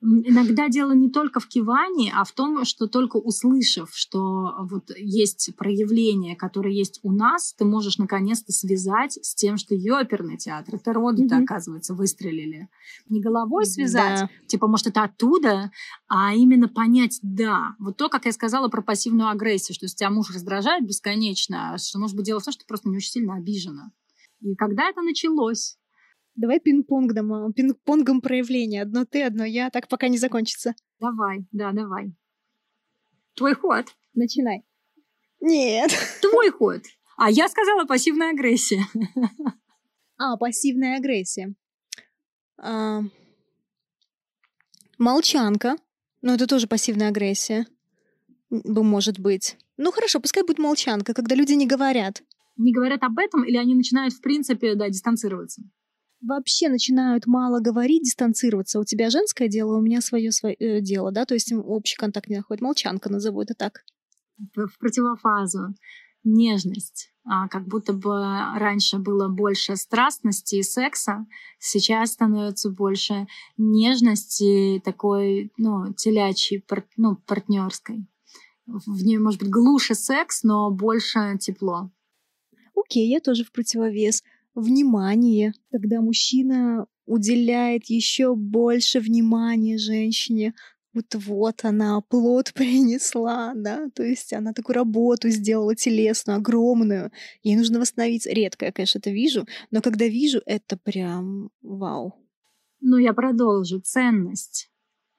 [0.00, 5.54] Иногда дело не только в кивании, а в том, что только услышав, что вот есть
[5.56, 10.92] проявление, которое есть у нас, ты можешь наконец-то связать с тем, что оперный театр, это
[10.92, 11.44] роды-то, mm-hmm.
[11.44, 12.68] оказывается, выстрелили.
[13.08, 14.30] Не головой связать, да.
[14.48, 15.70] типа, может, это оттуда,
[16.08, 17.76] а именно понять, да.
[17.78, 22.00] Вот то, как я сказала про пассивную агрессию, что если тебя муж раздражает бесконечно, что,
[22.00, 23.92] может быть, дело в том, что ты просто не очень сильно обижена.
[24.40, 25.76] И когда это началось?
[26.34, 28.82] Давай пинг-понгом, пинг-понгом проявления.
[28.82, 30.74] Одно ты, одно я, так пока не закончится.
[30.98, 32.14] Давай, да, давай.
[33.34, 33.86] Твой ход.
[34.14, 34.64] Начинай.
[35.40, 35.90] Нет.
[36.20, 36.82] Твой ход.
[37.16, 38.84] А я сказала пассивная агрессия.
[40.18, 41.54] А, пассивная агрессия.
[42.58, 43.02] А,
[44.98, 45.76] молчанка.
[46.22, 47.66] Ну, это тоже пассивная агрессия.
[48.50, 49.56] Бы Может быть.
[49.76, 52.22] Ну, хорошо, пускай будет молчанка, когда люди не говорят.
[52.56, 55.62] Не говорят об этом, или они начинают, в принципе, да, дистанцироваться?
[56.22, 58.80] Вообще начинают мало говорить, дистанцироваться.
[58.80, 62.28] У тебя женское дело, у меня свое, свое э, дело, да, то есть общий контакт
[62.28, 62.62] не находит.
[62.62, 63.84] Молчанка назову это так.
[64.54, 65.74] В противофазу
[66.24, 67.10] нежность.
[67.24, 68.10] А, как будто бы
[68.56, 71.26] раньше было больше страстности и секса,
[71.58, 76.64] сейчас становится больше нежности, такой, ну, телячьей,
[76.96, 78.06] ну, партнерской.
[78.66, 81.90] В ней может быть глуше секс, но больше тепло.
[82.74, 84.22] Окей, я тоже в противовес.
[84.54, 90.54] Внимание, когда мужчина уделяет еще больше внимания женщине,
[90.94, 97.10] вот вот она плод принесла, да, то есть она такую работу сделала телесную, огромную,
[97.42, 98.30] ей нужно восстановиться.
[98.30, 102.14] Редко я, конечно, это вижу, но когда вижу, это прям вау.
[102.80, 103.80] Ну, я продолжу.
[103.80, 104.70] Ценность.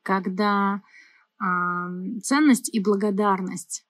[0.03, 0.81] Когда
[1.39, 3.85] э, ценность и благодарность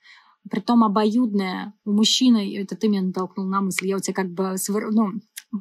[0.49, 4.55] притом обоюдная у мужчины, это ты меня натолкнул на мысль, я у тебя как бы
[4.91, 5.13] ну,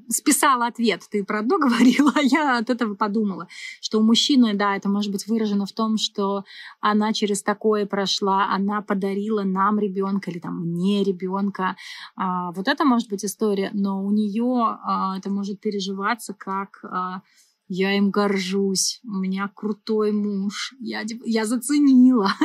[0.08, 1.02] списала ответ.
[1.10, 3.48] Ты про одно говорила, а я от этого подумала,
[3.80, 6.44] что у мужчины, да, это может быть выражено в том, что
[6.80, 11.76] она через такое прошла, она подарила нам ребенка или там мне ребенка.
[12.16, 17.22] А, вот это может быть история, но у нее а, это может переживаться как а,
[17.68, 22.30] я им горжусь, у меня крутой муж, я, я заценила.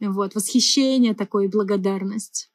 [0.00, 2.50] Вот, восхищение такое, благодарность.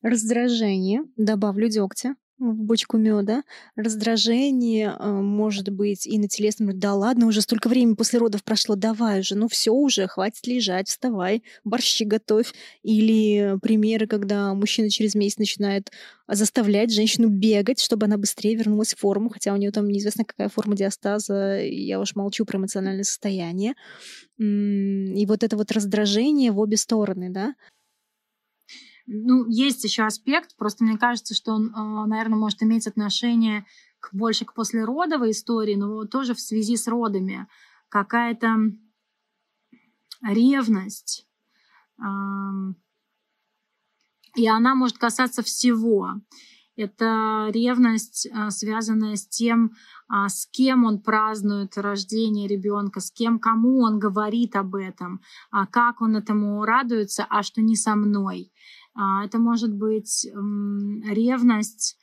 [0.00, 3.42] Раздражение, добавлю дегтя в бочку меда,
[3.76, 8.74] раздражение э, может быть и на телесном, да ладно, уже столько времени после родов прошло,
[8.76, 12.52] давай уже, ну все уже, хватит лежать, вставай, борщи готовь.
[12.82, 15.90] Или примеры, когда мужчина через месяц начинает
[16.28, 20.48] заставлять женщину бегать, чтобы она быстрее вернулась в форму, хотя у нее там неизвестно какая
[20.48, 23.74] форма диастаза, я уж молчу про эмоциональное состояние.
[24.38, 27.54] И вот это вот раздражение в обе стороны, да,
[29.06, 33.66] ну, есть еще аспект, просто мне кажется, что он, а, наверное, может иметь отношение
[34.00, 37.46] к, больше к послеродовой истории, но тоже в связи с родами.
[37.88, 38.72] Какая-то
[40.22, 41.28] ревность,
[44.36, 46.14] и она может касаться всего.
[46.76, 49.72] Это ревность, а, связанная с тем,
[50.08, 55.20] а, с кем он празднует рождение ребенка, с кем, кому он говорит об этом,
[55.70, 58.50] как он этому радуется, а что не со мной.
[58.94, 60.26] А, это может быть
[61.04, 61.98] ревность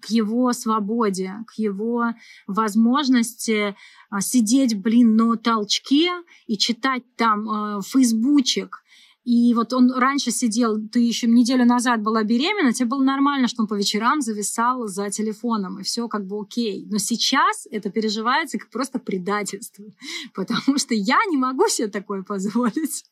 [0.00, 2.14] к его свободе, к его
[2.46, 3.74] возможности
[4.10, 6.10] а, сидеть, блин, на толчке
[6.46, 8.82] и читать там э, фейсбучек.
[9.24, 13.62] И вот он раньше сидел, ты еще неделю назад была беременна, тебе было нормально, что
[13.62, 16.86] он по вечерам зависал за телефоном, и все как бы окей.
[16.88, 19.84] Но сейчас это переживается как просто предательство,
[20.34, 23.04] потому что я не могу себе такое позволить.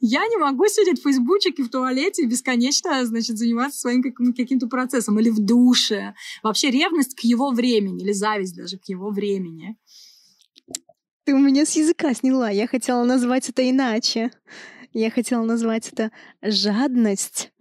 [0.00, 5.18] Я не могу сидеть в фейсбучике в туалете и бесконечно, значит, заниматься своим каким-то процессом
[5.20, 6.14] или в душе.
[6.42, 9.76] Вообще ревность к его времени или зависть даже к его времени.
[11.24, 12.50] Ты у меня с языка сняла.
[12.50, 14.32] Я хотела назвать это иначе.
[14.92, 16.10] Я хотела назвать это
[16.42, 17.52] жадность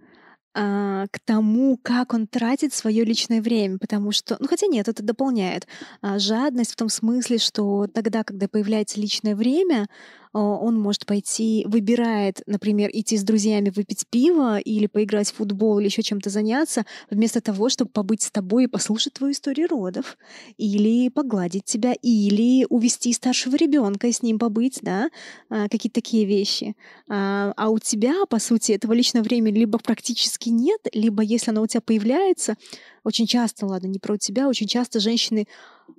[0.54, 5.02] а, к тому, как он тратит свое личное время, потому что, ну хотя нет, это
[5.02, 5.66] дополняет
[6.02, 9.88] а, жадность в том смысле, что тогда, когда появляется личное время,
[10.34, 15.88] он может пойти, выбирает, например, идти с друзьями выпить пиво или поиграть в футбол или
[15.88, 20.18] еще чем-то заняться, вместо того, чтобы побыть с тобой и послушать твою историю родов,
[20.58, 25.10] или погладить тебя, или увести старшего ребенка и с ним побыть, да,
[25.50, 26.76] а, какие-то такие вещи.
[27.10, 31.62] А, а у тебя, по сути, этого личного времени либо практически нет, либо если оно
[31.62, 32.56] у тебя появляется,
[33.04, 35.48] очень часто, ладно, не про тебя, очень часто женщины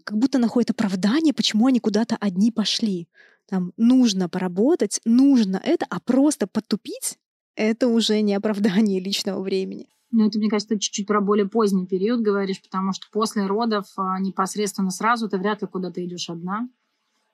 [0.04, 3.08] как будто находят оправдание, почему они куда-то одни пошли
[3.52, 7.18] там нужно поработать, нужно это, а просто потупить—
[7.54, 9.88] это уже не оправдание личного времени.
[10.10, 13.84] Ну, это, мне кажется, ты чуть-чуть про более поздний период говоришь, потому что после родов
[13.98, 16.66] а, непосредственно сразу ты вряд ли куда-то идешь одна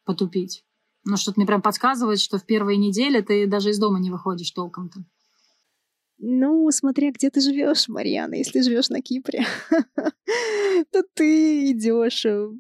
[0.05, 0.65] потупить.
[1.05, 4.51] Но что-то мне прям подсказывает, что в первые недели ты даже из дома не выходишь
[4.51, 5.05] толком-то.
[6.19, 9.47] Ну, смотря где ты живешь, Марьяна, если живешь на Кипре,
[10.91, 12.51] то ты идешь э,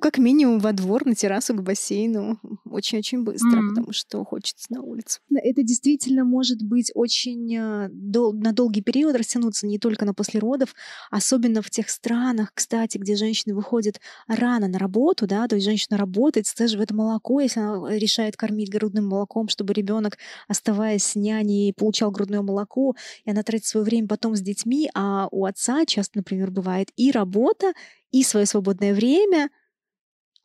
[0.00, 2.38] как минимум во двор, на террасу, к бассейну.
[2.64, 3.68] Очень-очень быстро, mm-hmm.
[3.68, 5.20] потому что хочется на улицу.
[5.30, 10.40] Это действительно может быть очень э, дол- на долгий период растянуться не только на после
[10.40, 10.74] родов,
[11.10, 15.96] особенно в тех странах, кстати, где женщины выходят рано на работу, да, то есть женщина
[15.96, 22.10] работает, сцеживает молоко, если она решает кормить грудным молоком, чтобы ребенок, оставаясь с няней, получал
[22.10, 22.94] грудное молоко,
[23.24, 27.10] и она тратит свое время потом с детьми, а у отца часто, например, бывает и
[27.10, 27.72] работа,
[28.10, 29.50] и свое свободное время,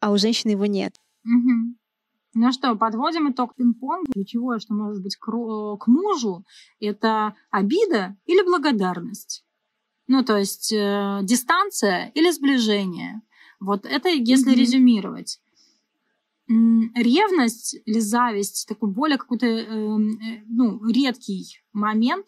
[0.04, 0.99] а у женщины его нет.
[1.24, 1.76] Угу.
[2.34, 4.12] Ну что, подводим итог пинг-понга.
[4.12, 6.45] Ключевое, что может быть к, к мужу,
[6.82, 9.45] это обида или благодарность.
[10.08, 13.22] Ну, то есть э, дистанция или сближение.
[13.62, 14.60] Вот это если mm-hmm.
[14.60, 15.39] резюмировать.
[16.49, 22.26] Ревность или зависть, такой более какой-то эм, э, ну, редкий момент.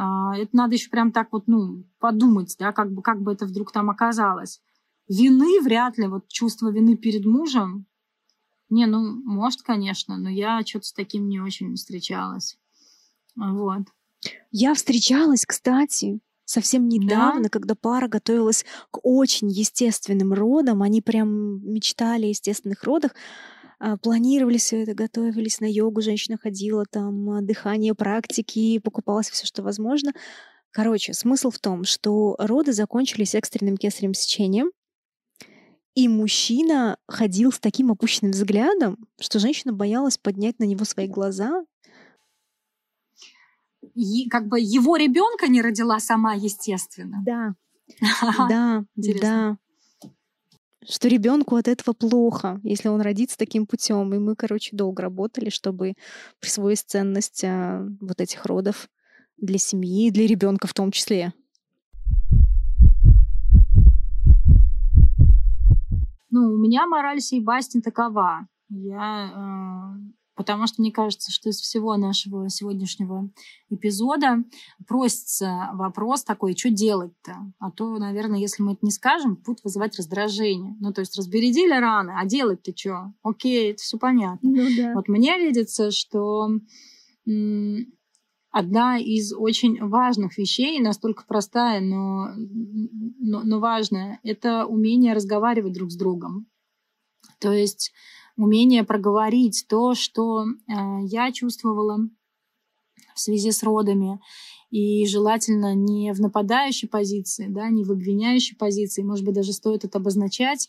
[0.00, 3.44] Э, это надо еще прям так вот ну, подумать, да, как бы, как бы это
[3.44, 4.62] вдруг там оказалось.
[5.08, 7.86] Вины вряд ли, вот чувство вины перед мужем.
[8.70, 12.58] Не, ну, может, конечно, но я что-то с таким не очень встречалась.
[13.36, 13.82] Вот.
[14.50, 17.48] Я встречалась, кстати, совсем недавно, да?
[17.48, 23.12] когда пара готовилась к очень естественным родам, они прям мечтали о естественных родах,
[23.78, 29.46] а, планировали все это, готовились на йогу, женщина ходила там, а, дыхание, практики, покупалось все,
[29.46, 30.12] что возможно.
[30.70, 34.70] Короче, смысл в том, что роды закончились экстренным кесарем сечением,
[35.94, 41.64] и мужчина ходил с таким опущенным взглядом, что женщина боялась поднять на него свои глаза,
[44.30, 47.22] как бы его ребенка не родила сама, естественно.
[47.24, 47.54] Да.
[48.48, 49.56] Да, да.
[50.86, 54.12] Что ребенку от этого плохо, если он родится таким путем.
[54.14, 55.94] И мы, короче, долго работали, чтобы
[56.40, 58.90] присвоить ценность а, вот этих родов
[59.38, 61.32] для семьи, для ребенка в том числе.
[66.34, 68.48] Ну, у меня мораль сей басни такова.
[68.68, 73.30] Я э, Потому что мне кажется, что из всего нашего сегодняшнего
[73.70, 74.42] эпизода
[74.88, 77.36] просится вопрос такой, что делать-то?
[77.60, 80.74] А то, наверное, если мы это не скажем, будет вызывать раздражение.
[80.80, 83.12] Ну, то есть разбередили раны, а делать-то что?
[83.22, 84.50] Окей, это все понятно.
[84.50, 84.94] Ну, да.
[84.94, 86.48] Вот мне видится, что
[88.54, 92.28] одна из очень важных вещей, настолько простая, но,
[93.18, 96.46] но, но важная, это умение разговаривать друг с другом.
[97.40, 97.92] То есть
[98.36, 101.98] умение проговорить то, что э, я чувствовала
[103.14, 104.20] в связи с родами,
[104.70, 109.02] и желательно не в нападающей позиции, да, не в обвиняющей позиции.
[109.02, 110.68] Может быть, даже стоит это обозначать,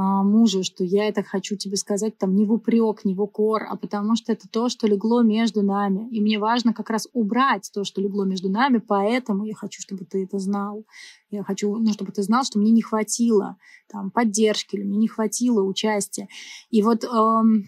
[0.00, 3.76] мужу, что я это хочу тебе сказать там не в упрек, не в укор, а
[3.76, 6.08] потому что это то, что легло между нами.
[6.10, 10.04] И мне важно как раз убрать то, что легло между нами, поэтому я хочу, чтобы
[10.04, 10.84] ты это знал.
[11.30, 13.56] Я хочу, ну, чтобы ты знал, что мне не хватило
[13.90, 16.28] там, поддержки или мне не хватило участия.
[16.70, 17.64] И вот эм,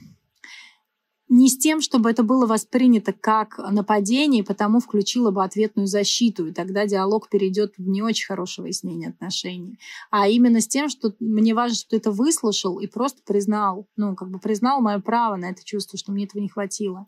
[1.29, 6.53] не с тем, чтобы это было воспринято как нападение, потому включила бы ответную защиту, и
[6.53, 9.79] тогда диалог перейдет в не очень хорошее выяснение отношений.
[10.11, 14.17] А именно с тем, что мне важно, что ты это выслушал и просто признал, ну,
[14.17, 17.07] как бы признал мое право на это чувство, что мне этого не хватило.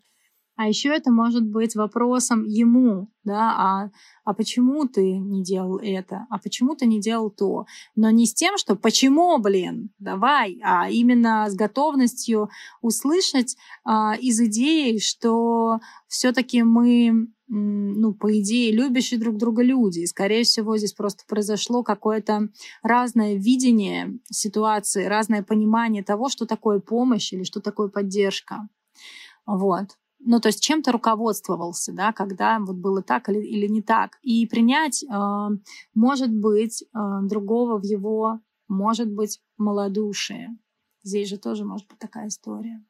[0.61, 3.89] А еще это может быть вопросом ему, да, а,
[4.23, 7.65] а почему ты не делал это, а почему ты не делал то.
[7.95, 14.39] Но не с тем, что почему, блин, давай, а именно с готовностью услышать а, из
[14.39, 20.01] идеи, что все-таки мы ну, по идее, любящие друг друга люди.
[20.01, 22.49] И, скорее всего, здесь просто произошло какое-то
[22.83, 28.69] разное видение ситуации, разное понимание того, что такое помощь или что такое поддержка.
[29.47, 34.17] Вот ну, то есть чем-то руководствовался, да, когда вот было так или, или не так.
[34.21, 35.49] И принять, э,
[35.93, 36.87] может быть, э,
[37.23, 40.57] другого в его, может быть, малодушие.
[41.03, 42.83] Здесь же тоже может быть такая история.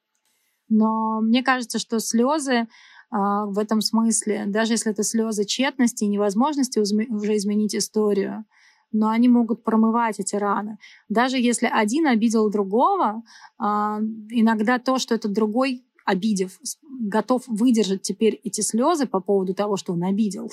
[0.67, 2.65] Но мне кажется, что слезы э,
[3.09, 8.45] в этом смысле, даже если это слезы тщетности и невозможности уже изменить историю,
[8.93, 10.77] но они могут промывать эти раны.
[11.07, 13.23] Даже если один обидел другого,
[13.57, 19.93] иногда то, что этот другой обидев, готов выдержать теперь эти слезы по поводу того, что
[19.93, 20.52] он обидел,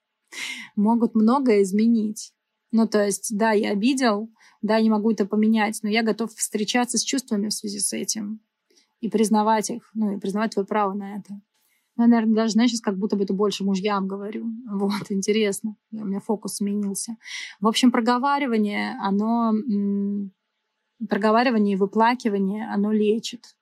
[0.76, 2.32] могут многое изменить.
[2.72, 4.30] Ну, то есть, да, я обидел,
[4.62, 7.92] да, я не могу это поменять, но я готов встречаться с чувствами в связи с
[7.92, 8.40] этим
[9.00, 11.40] и признавать их, ну, и признавать твое право на это.
[11.96, 14.46] Ну, наверное, даже, знаешь, сейчас как будто бы это больше мужьям говорю.
[14.70, 15.76] Вот, интересно.
[15.92, 17.16] У меня фокус сменился.
[17.60, 19.52] В общем, проговаривание, оно...
[21.08, 23.56] Проговаривание и выплакивание, оно лечит.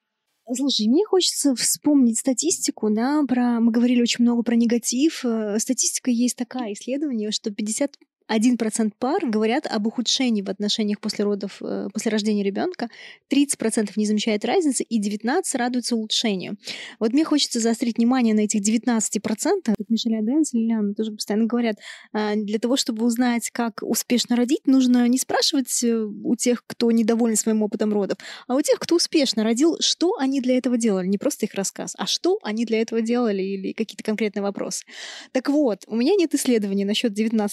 [0.54, 3.60] Слушай, мне хочется вспомнить статистику, да, про...
[3.60, 5.22] Мы говорили очень много про негатив.
[5.24, 7.98] Э, статистика есть такая, исследование, что 50
[8.30, 12.88] 1% пар говорят об ухудшении в отношениях после родов, э, после рождения ребенка,
[13.28, 16.56] 30% не замечает разницы, и 19% радуются улучшению.
[16.98, 19.74] Вот мне хочется заострить внимание на этих 19%.
[19.76, 21.76] Как Мишель Аденс Лилиана тоже постоянно говорят,
[22.12, 26.90] а, для того, чтобы узнать, как успешно родить, нужно не спрашивать э, у тех, кто
[26.90, 31.06] недоволен своим опытом родов, а у тех, кто успешно родил, что они для этого делали.
[31.06, 34.84] Не просто их рассказ, а что они для этого делали или какие-то конкретные вопросы.
[35.32, 37.48] Так вот, у меня нет исследований насчет 19%,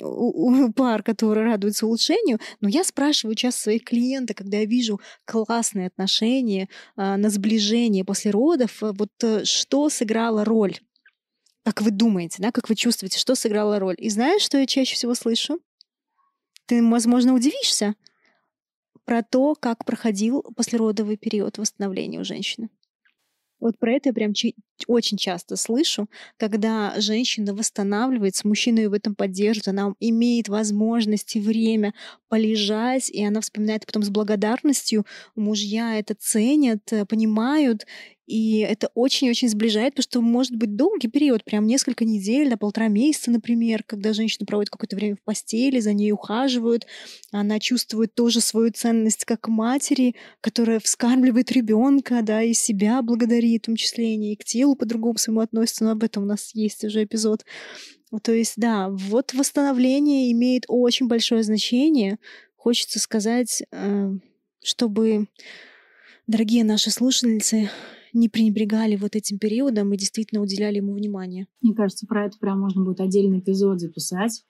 [0.00, 5.88] у, пар, которые радуются улучшению, но я спрашиваю часто своих клиентов, когда я вижу классные
[5.88, 10.78] отношения а, на сближение после родов, э, вот э, что сыграло роль
[11.64, 13.96] Как вы думаете, да, как вы чувствуете, что сыграло роль?
[13.98, 15.60] И знаешь, что я чаще всего слышу?
[16.66, 17.94] Ты, возможно, удивишься
[19.04, 22.70] про то, как проходил послеродовый период восстановления у женщины.
[23.60, 24.32] Вот про это я прям
[24.86, 26.08] очень часто слышу,
[26.38, 31.94] когда женщина восстанавливается, мужчина ее в этом поддерживает, она имеет возможность и время
[32.28, 35.04] полежать, и она вспоминает потом с благодарностью.
[35.36, 37.86] Мужья это ценят, э, понимают,
[38.30, 42.86] и это очень-очень сближает, потому что может быть долгий период, прям несколько недель, на полтора
[42.86, 46.86] месяца, например, когда женщина проводит какое-то время в постели, за ней ухаживают,
[47.32, 53.66] она чувствует тоже свою ценность как матери, которая вскармливает ребенка, да, и себя благодарит, в
[53.66, 57.02] том числе и к телу по-другому своему относится, но об этом у нас есть уже
[57.02, 57.44] эпизод.
[58.22, 62.18] То есть, да, вот восстановление имеет очень большое значение.
[62.54, 64.10] Хочется сказать, э,
[64.62, 65.26] чтобы,
[66.28, 67.70] дорогие наши слушательницы,
[68.12, 71.46] не пренебрегали вот этим периодом и действительно уделяли ему внимание.
[71.60, 74.44] Мне кажется, про это прям можно будет отдельный эпизод записать,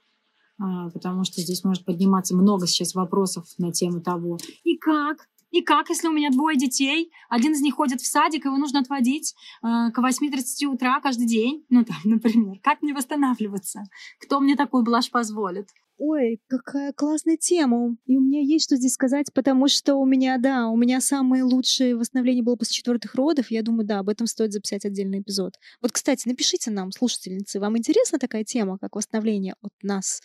[0.59, 5.63] а, потому что здесь может подниматься много сейчас вопросов на тему того, и как, и
[5.63, 9.35] как, если у меня двое детей, один из них ходит в садик, его нужно отводить
[9.63, 13.83] э, к 8.30 утра каждый день, ну там, например, как мне восстанавливаться?
[14.21, 15.69] Кто мне такой блажь позволит?
[16.03, 17.94] Ой, какая классная тема.
[18.07, 21.42] И у меня есть что здесь сказать, потому что у меня, да, у меня самое
[21.42, 23.51] лучшее восстановление было после четвертых родов.
[23.51, 25.57] Я думаю, да, об этом стоит записать отдельный эпизод.
[25.82, 30.22] Вот, кстати, напишите нам, слушательницы, вам интересна такая тема, как восстановление от нас?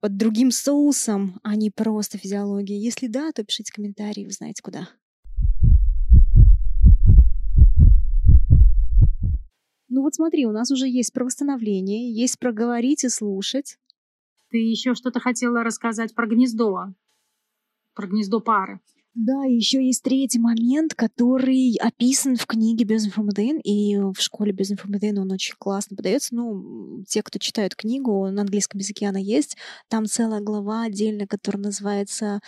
[0.00, 2.80] под другим соусом, а не просто физиология?
[2.80, 4.88] Если да, то пишите комментарии, вы знаете куда.
[9.88, 13.76] Ну вот смотри, у нас уже есть про восстановление, есть про говорить и слушать.
[14.50, 16.94] Ты еще что-то хотела рассказать про гнездо,
[17.94, 18.80] про гнездо пары.
[19.14, 25.32] Да, еще есть третий момент, который описан в книге Безинформадейн, и в школе Безинформадейн он
[25.32, 26.34] очень классно подается.
[26.34, 29.56] Ну, те, кто читают книгу, на английском языке она есть.
[29.88, 32.40] Там целая глава отдельно, которая называется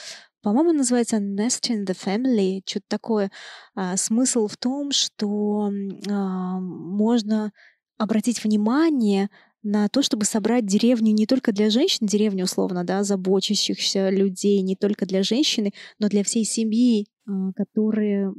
[0.43, 3.31] по-моему, называется Nest in the Family, что-то такое.
[3.77, 5.71] А, смысл в том, что
[6.11, 7.53] а, можно
[7.97, 9.31] обратить внимание
[9.63, 14.77] на то, чтобы собрать деревню не только для женщин, деревню условно, да, заботящихся людей, не
[14.77, 18.33] только для женщины, но для всей семьи, а, которые,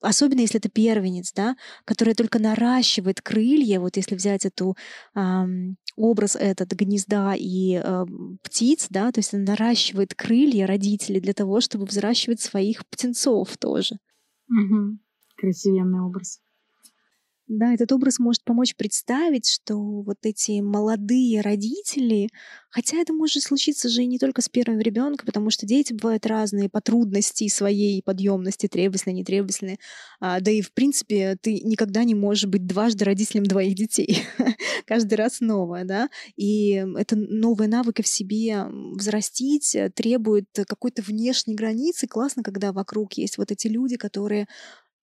[0.00, 4.76] особенно если это первенец, да, которая только наращивает крылья, вот если взять эту
[5.96, 8.06] образ этот гнезда и э,
[8.42, 13.96] птиц, да, то есть она наращивает крылья родителей для того, чтобы взращивать своих птенцов тоже.
[14.48, 14.98] Угу.
[15.36, 16.40] Красивенный образ.
[17.50, 22.28] Да, этот образ может помочь представить, что вот эти молодые родители,
[22.68, 26.26] хотя это может случиться же и не только с первым ребенком, потому что дети бывают
[26.26, 29.78] разные по трудности своей подъемности, требовательные, нетребовательные.
[30.20, 34.24] А, да и, в принципе, ты никогда не можешь быть дважды родителем двоих детей.
[34.86, 36.10] Каждый раз новое, да.
[36.36, 42.06] И это новые навыки в себе взрастить э, требует какой-то внешней границы.
[42.06, 44.48] Классно, когда вокруг есть вот эти люди, которые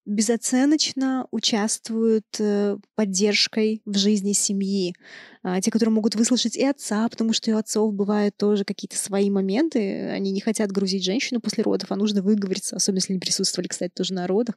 [0.05, 4.93] безоценочно участвуют э, поддержкой в жизни семьи.
[5.45, 8.97] А, те, которые могут выслушать и отца, потому что и у отцов бывают тоже какие-то
[8.97, 10.07] свои моменты.
[10.09, 13.91] Они не хотят грузить женщину после родов, а нужно выговориться, особенно если не присутствовали, кстати,
[13.93, 14.55] тоже на родах.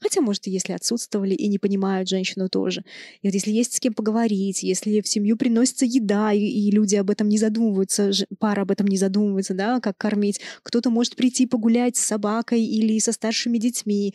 [0.00, 2.84] Хотя, может, и если отсутствовали и не понимают женщину тоже.
[3.22, 6.94] И вот если есть с кем поговорить, если в семью приносится еда, и, и люди
[6.94, 11.46] об этом не задумываются, пара об этом не задумывается, да, как кормить, кто-то может прийти
[11.46, 14.14] погулять с собакой или со старшими детьми,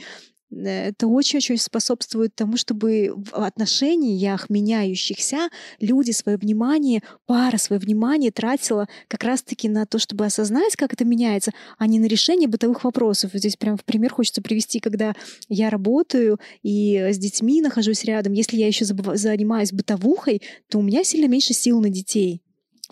[0.56, 5.50] это очень-очень способствует тому, чтобы в отношениях меняющихся
[5.80, 11.06] люди свое внимание, пара свое внимание тратила как раз-таки на то, чтобы осознать, как это
[11.06, 13.32] меняется, а не на решение бытовых вопросов.
[13.34, 15.16] Здесь прям в пример хочется привести, когда
[15.50, 18.34] я работаю и с детьми нахожусь рядом.
[18.34, 22.43] Если я еще занимаюсь бытовухой, то у меня сильно меньше сил на детей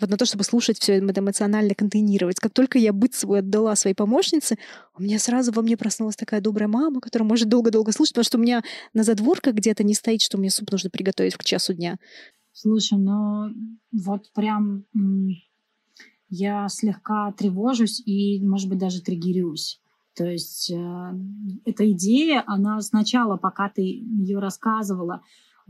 [0.02, 2.38] вот на то, чтобы слушать все это эмоционально контейнировать.
[2.38, 4.58] Как только я быт свой отдала своей помощнице,
[4.96, 8.38] у меня сразу во мне проснулась такая добрая мама, которая может долго-долго слушать, потому что
[8.38, 11.96] у меня на задворках где-то не стоит, что мне суп нужно приготовить к часу дня.
[12.52, 13.54] Слушай, ну
[13.92, 14.84] вот прям
[16.28, 19.80] я слегка тревожусь и, может быть, даже триггерюсь.
[20.14, 21.12] То есть э,
[21.64, 25.22] эта идея, она сначала, пока ты ее рассказывала,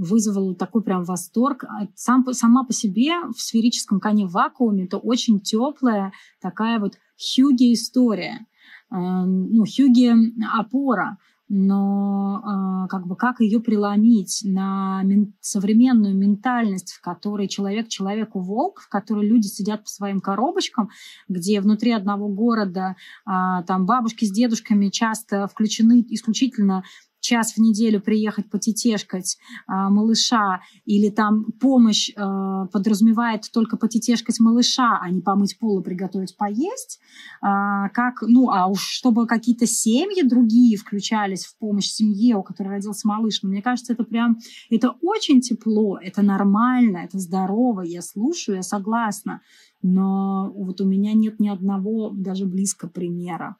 [0.02, 1.64] вызвал такой прям восторг.
[1.64, 6.98] А сам, сама по себе в сферическом коне в вакууме это очень теплая такая вот
[7.16, 8.46] Хьюги история.
[8.90, 10.12] Э, ну, Хьюги
[10.58, 17.88] опора, но э, как бы как ее преломить на мен- современную ментальность, в которой человек
[17.88, 20.90] человеку волк, в которой люди сидят по своим коробочкам,
[21.28, 22.96] где внутри одного города
[23.26, 23.30] э,
[23.66, 26.84] там бабушки с дедушками часто включены исключительно
[27.22, 34.98] час в неделю приехать потетешкать а, малыша, или там помощь а, подразумевает только потетешкать малыша,
[35.00, 37.00] а не помыть пол и приготовить поесть,
[37.40, 42.68] а, как, ну, а уж чтобы какие-то семьи другие включались в помощь семье, у которой
[42.68, 48.02] родился малыш, ну, мне кажется, это прям, это очень тепло, это нормально, это здорово, я
[48.02, 49.40] слушаю, я согласна,
[49.80, 53.56] но вот у меня нет ни одного даже близко примера.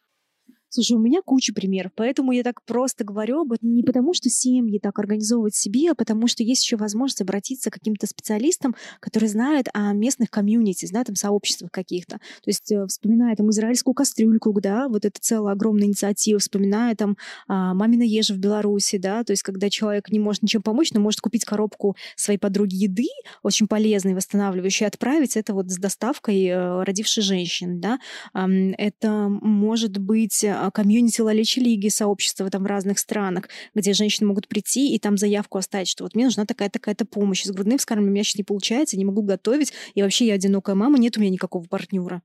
[0.74, 4.30] Слушай, у меня куча примеров, поэтому я так просто говорю об этом не потому, что
[4.30, 9.28] семьи так организовывают себе, а потому что есть еще возможность обратиться к каким-то специалистам, которые
[9.28, 12.16] знают о местных комьюнити, знают там сообществах каких-то.
[12.16, 17.18] То есть э, вспоминая там израильскую кастрюльку, да, вот это целая огромная инициатива, вспоминая там
[17.48, 21.00] а, мамина ежа в Беларуси, да, то есть когда человек не может ничем помочь, но
[21.00, 23.08] может купить коробку своей подруги еды,
[23.42, 27.98] очень полезной, восстанавливающей, отправить это вот с доставкой э, родившей женщины, да.
[28.32, 34.94] Это может быть комьюнити Лалечи Лиги, сообщества там в разных странах, где женщины могут прийти
[34.94, 37.44] и там заявку оставить, что вот мне нужна такая-такая-то помощь.
[37.44, 40.74] С грудным вскармливанием у меня сейчас не получается, не могу готовить, и вообще я одинокая
[40.74, 42.22] мама, нет у меня никакого партнера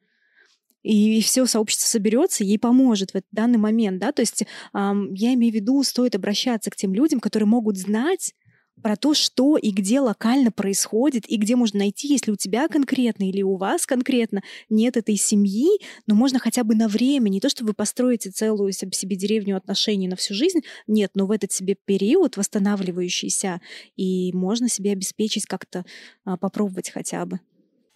[0.83, 5.33] и все сообщество соберется, ей поможет в этот данный момент, да, то есть эм, я
[5.33, 8.33] имею в виду, стоит обращаться к тем людям, которые могут знать
[8.81, 13.29] про то, что и где локально происходит, и где можно найти, если у тебя конкретно
[13.29, 15.67] или у вас конкретно нет этой семьи,
[16.05, 20.07] но можно хотя бы на время, не то, что вы построите целую себе деревню отношений
[20.07, 23.61] на всю жизнь, нет, но в этот себе период восстанавливающийся,
[23.95, 25.85] и можно себе обеспечить как-то,
[26.25, 27.39] а, попробовать хотя бы.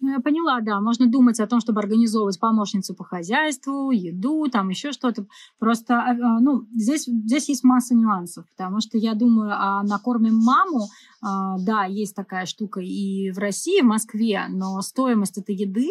[0.04, 0.80] Я поняла, да.
[0.80, 5.26] Можно думать о том, чтобы организовывать помощницу по хозяйству, еду, там еще что-то.
[5.60, 10.36] Просто, а, а, ну, здесь, здесь есть масса нюансов, потому что я думаю, а накормим
[10.38, 10.88] маму,
[11.22, 15.90] а, да, есть такая штука и в России, в Москве, но стоимость этой еды,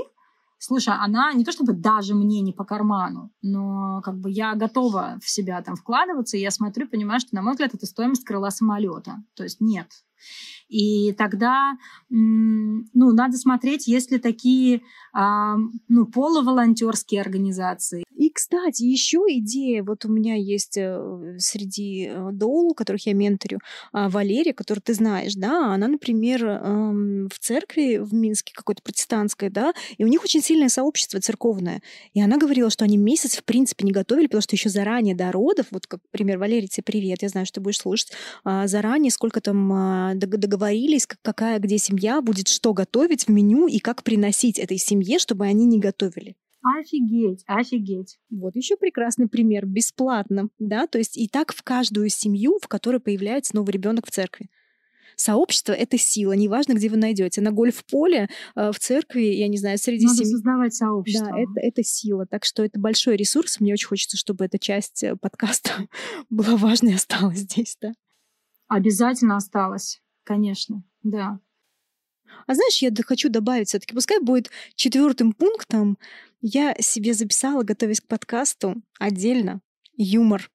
[0.58, 5.20] слушай, она не то чтобы даже мне не по карману, но как бы я готова
[5.24, 8.50] в себя там вкладываться, и я смотрю, понимаю, что, на мой взгляд, это стоимость крыла
[8.50, 9.24] самолета.
[9.36, 9.88] То есть нет,
[10.70, 11.74] и тогда,
[12.10, 14.82] ну, надо смотреть, есть ли такие,
[15.14, 18.04] ну, полуволонтерские организации.
[18.22, 23.58] И, кстати, еще идея, вот у меня есть э, среди э, доул, которых я менторю,
[23.94, 29.74] а, Валерия, которую ты знаешь, да, она, например, в церкви в Минске какой-то протестантской, да,
[29.98, 31.82] и у них очень сильное сообщество церковное.
[32.14, 35.32] И она говорила, что они месяц, в принципе, не готовили, потому что еще заранее до
[35.32, 38.12] родов, вот, как пример, Валерия, тебе привет, я знаю, что ты будешь слушать,
[38.44, 43.80] а, заранее сколько там а, договорились, какая где семья будет что готовить в меню и
[43.80, 46.36] как приносить этой семье, чтобы они не готовили.
[46.64, 48.20] Офигеть, офигеть.
[48.30, 53.00] Вот еще прекрасный пример, бесплатно, да, то есть и так в каждую семью, в которой
[53.00, 54.50] появляется новый ребенок в церкви.
[55.16, 57.42] Сообщество— это сила, неважно, где вы найдете.
[57.42, 60.32] На гольф-поле, э, в церкви, я не знаю, среди Надо семьи.
[60.32, 61.28] создавать сообщество.
[61.28, 62.26] Да, это, это сила.
[62.26, 63.60] Так что это большой ресурс.
[63.60, 65.72] Мне очень хочется, чтобы эта часть э, подкаста
[66.30, 67.94] была важной и осталась здесь, да.
[68.68, 71.40] Обязательно осталась, конечно, да.
[72.48, 75.98] А знаешь, я хочу добавить все-таки, пускай будет четвертым пунктом,
[76.42, 79.62] я себе записала, готовясь к подкасту, отдельно
[79.96, 80.50] юмор.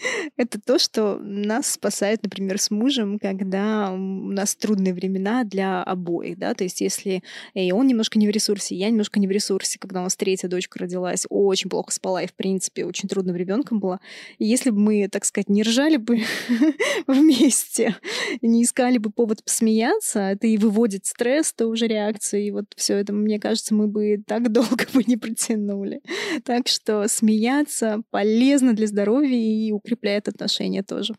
[0.36, 6.38] Это то, что нас спасает, например, с мужем, когда у нас трудные времена для обоих,
[6.38, 7.22] да, то есть если
[7.54, 10.48] и он немножко не в ресурсе, я немножко не в ресурсе, когда у нас третья
[10.48, 14.00] дочка родилась, очень плохо спала и, в принципе, очень трудным ребенком была.
[14.38, 16.22] И если бы мы, так сказать, не ржали бы
[17.06, 17.96] вместе,
[18.42, 22.96] не искали бы повод посмеяться, это и выводит стресс, то уже реакцию, и вот все
[22.96, 26.00] это, мне кажется, мы бы так долго бы не протянули.
[26.44, 31.14] Так что смеяться полезно для здоровья и укрепления укрепляет отношения тоже.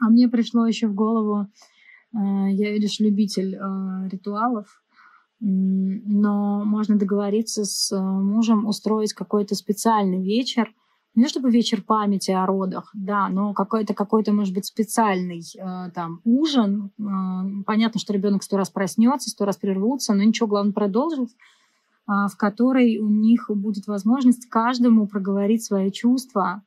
[0.00, 1.46] А мне пришло еще в голову,
[2.12, 2.18] э,
[2.50, 4.82] я лишь любитель э, ритуалов,
[5.40, 10.72] но можно договориться с э, мужем устроить какой-то специальный вечер,
[11.14, 15.42] не чтобы вечер памяти о родах, да, но какой-то, какой-то, может быть, специальный
[15.94, 16.90] там ужин.
[17.64, 21.34] Понятно, что ребенок сто раз проснется, сто раз прервутся, но ничего, главное продолжить,
[22.06, 26.62] в которой у них будет возможность каждому проговорить свои чувства,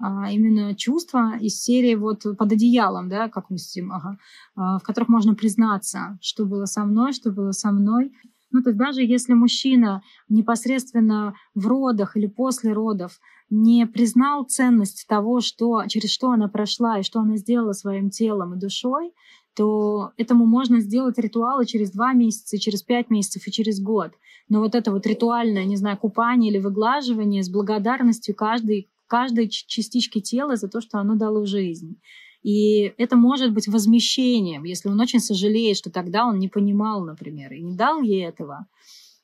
[0.00, 4.16] а, именно чувства из серии вот под одеялом, да, как мы сидим, ага,
[4.56, 8.12] а, в которых можно признаться, что было со мной, что было со мной.
[8.50, 13.20] Ну, то есть даже если мужчина непосредственно в родах или после родов
[13.50, 18.54] не признал ценность того, что, через что она прошла и что она сделала своим телом
[18.54, 19.12] и душой,
[19.54, 24.12] то этому можно сделать ритуалы через два месяца, через пять месяцев и через год.
[24.48, 30.20] Но вот это вот ритуальное, не знаю, купание или выглаживание с благодарностью каждый каждой частичке
[30.20, 32.00] тела за то, что оно дало жизнь.
[32.42, 37.52] И это может быть возмещением, если он очень сожалеет, что тогда он не понимал, например,
[37.52, 38.66] и не дал ей этого.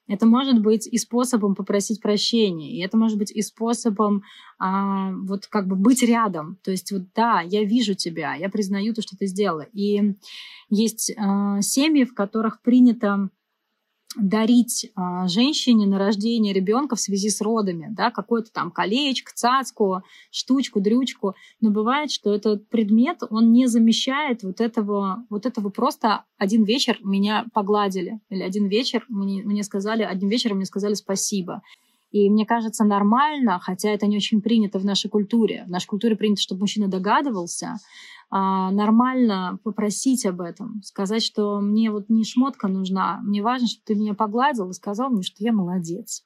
[0.09, 4.23] Это может быть и способом попросить прощения, и это может быть и способом
[4.59, 6.59] а, вот как бы быть рядом.
[6.63, 9.67] То есть вот да, я вижу тебя, я признаю то, что ты сделала.
[9.73, 10.15] И
[10.69, 13.31] есть а, семьи, в которых принято
[14.17, 20.03] дарить а, женщине на рождение ребенка в связи с родами, да, какое-то там колечко, цацку,
[20.31, 21.35] штучку, дрючку.
[21.61, 26.99] Но бывает, что этот предмет, он не замещает вот этого, вот этого просто один вечер
[27.03, 31.63] меня погладили, или один вечер мне, мне сказали, одним вечером мне сказали спасибо.
[32.11, 35.65] И мне кажется нормально, хотя это не очень принято в нашей культуре.
[35.67, 37.77] В нашей культуре принято, чтобы мужчина догадывался,
[38.29, 43.85] а, нормально попросить об этом, сказать, что мне вот не шмотка нужна, мне важно, чтобы
[43.85, 46.25] ты меня погладил и сказал мне, что я молодец.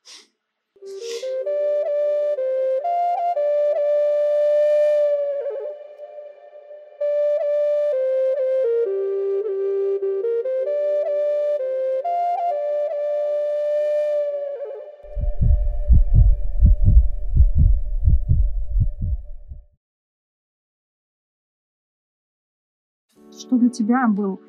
[23.51, 24.41] Что для тебя был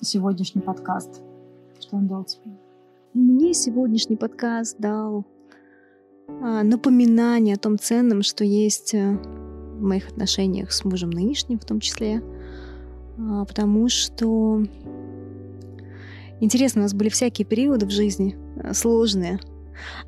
[0.00, 1.22] сегодняшний подкаст?
[1.80, 2.52] Что он дал тебе?
[3.14, 5.24] Мне сегодняшний подкаст дал
[6.28, 11.64] а, напоминание о том ценном, что есть э, в моих отношениях с мужем нынешним в
[11.64, 12.22] том числе.
[13.18, 14.62] А, потому что
[16.38, 19.40] интересно, у нас были всякие периоды в жизни э, сложные,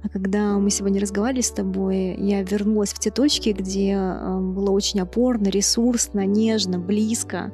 [0.03, 4.71] а когда мы сегодня разговаривали с тобой, я вернулась в те точки, где э, было
[4.71, 7.53] очень опорно, ресурсно, нежно, близко.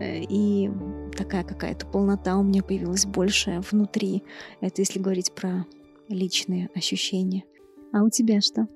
[0.00, 0.70] Э, и
[1.16, 4.22] такая какая-то полнота у меня появилась большая внутри.
[4.60, 5.66] Это если говорить про
[6.08, 7.44] личные ощущения.
[7.92, 8.66] А у тебя что?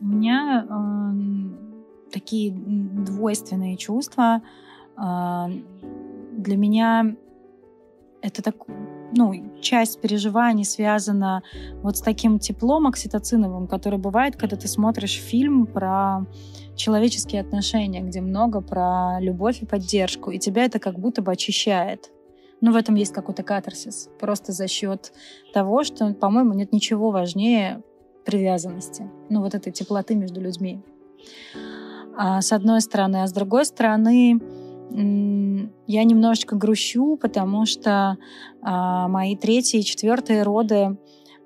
[0.00, 4.42] У меня э, такие двойственные чувства.
[4.96, 5.46] Э,
[6.36, 7.16] для меня
[8.26, 8.56] это так,
[9.16, 11.42] ну, часть переживаний связана
[11.82, 16.26] вот с таким теплом окситоциновым, который бывает, когда ты смотришь фильм про
[16.74, 22.10] человеческие отношения, где много про любовь и поддержку, и тебя это как будто бы очищает.
[22.60, 24.08] Ну, в этом есть какой-то катарсис.
[24.18, 25.12] Просто за счет
[25.52, 27.82] того, что, по-моему, нет ничего важнее
[28.24, 29.08] привязанности.
[29.28, 30.82] Ну, вот этой теплоты между людьми.
[32.16, 33.22] А, с одной стороны.
[33.22, 34.40] А с другой стороны,
[34.90, 38.16] я немножечко грущу, потому что
[38.62, 40.96] а, мои третьи и четвертые роды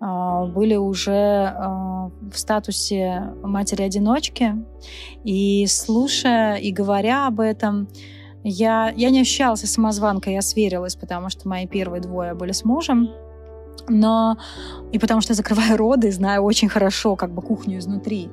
[0.00, 4.54] а, были уже а, в статусе матери-одиночки.
[5.24, 7.88] И слушая и говоря об этом,
[8.42, 13.10] я, я не ощущалась самозванкой, я сверилась, потому что мои первые двое были с мужем.
[13.88, 14.36] Но
[14.92, 18.30] и потому что закрываю роды, знаю очень хорошо как бы кухню изнутри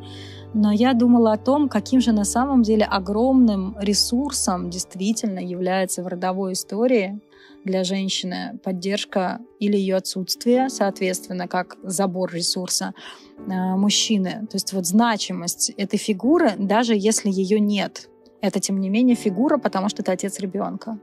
[0.53, 6.07] но я думала о том, каким же на самом деле огромным ресурсом действительно является в
[6.07, 7.19] родовой истории
[7.63, 12.93] для женщины поддержка или ее отсутствие, соответственно, как забор ресурса
[13.37, 14.47] э, мужчины.
[14.49, 18.09] То есть вот значимость этой фигуры, даже если ее нет,
[18.41, 20.97] это тем не менее фигура, потому что это отец ребенка.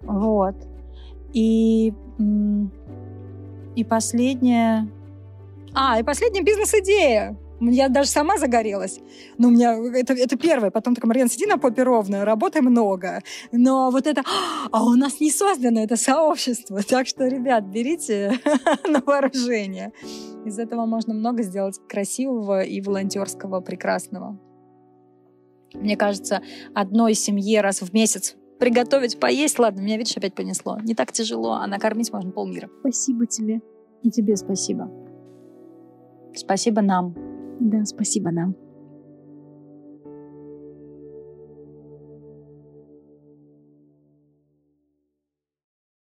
[0.00, 0.54] Вот.
[1.32, 1.92] И,
[3.74, 4.88] и последняя...
[5.74, 7.36] А, и последняя бизнес-идея.
[7.60, 9.00] Я даже сама загорелась.
[9.38, 10.70] Ну, у меня это, это первое.
[10.70, 13.22] Потом такая, Марьяна, сиди на попе ровно, работай много.
[13.52, 14.22] Но вот это...
[14.70, 16.82] А у нас не создано это сообщество.
[16.82, 18.38] Так что, ребят, берите
[18.88, 19.92] на вооружение.
[20.44, 24.38] Из этого можно много сделать красивого и волонтерского, прекрасного.
[25.74, 26.42] Мне кажется,
[26.74, 29.58] одной семье раз в месяц приготовить, поесть.
[29.58, 30.78] Ладно, меня, видишь, опять понесло.
[30.80, 32.68] Не так тяжело, а накормить можно полмира.
[32.80, 33.60] Спасибо тебе.
[34.02, 34.90] И тебе спасибо.
[36.34, 37.33] Спасибо нам.
[37.60, 38.63] Да, спасибо нам.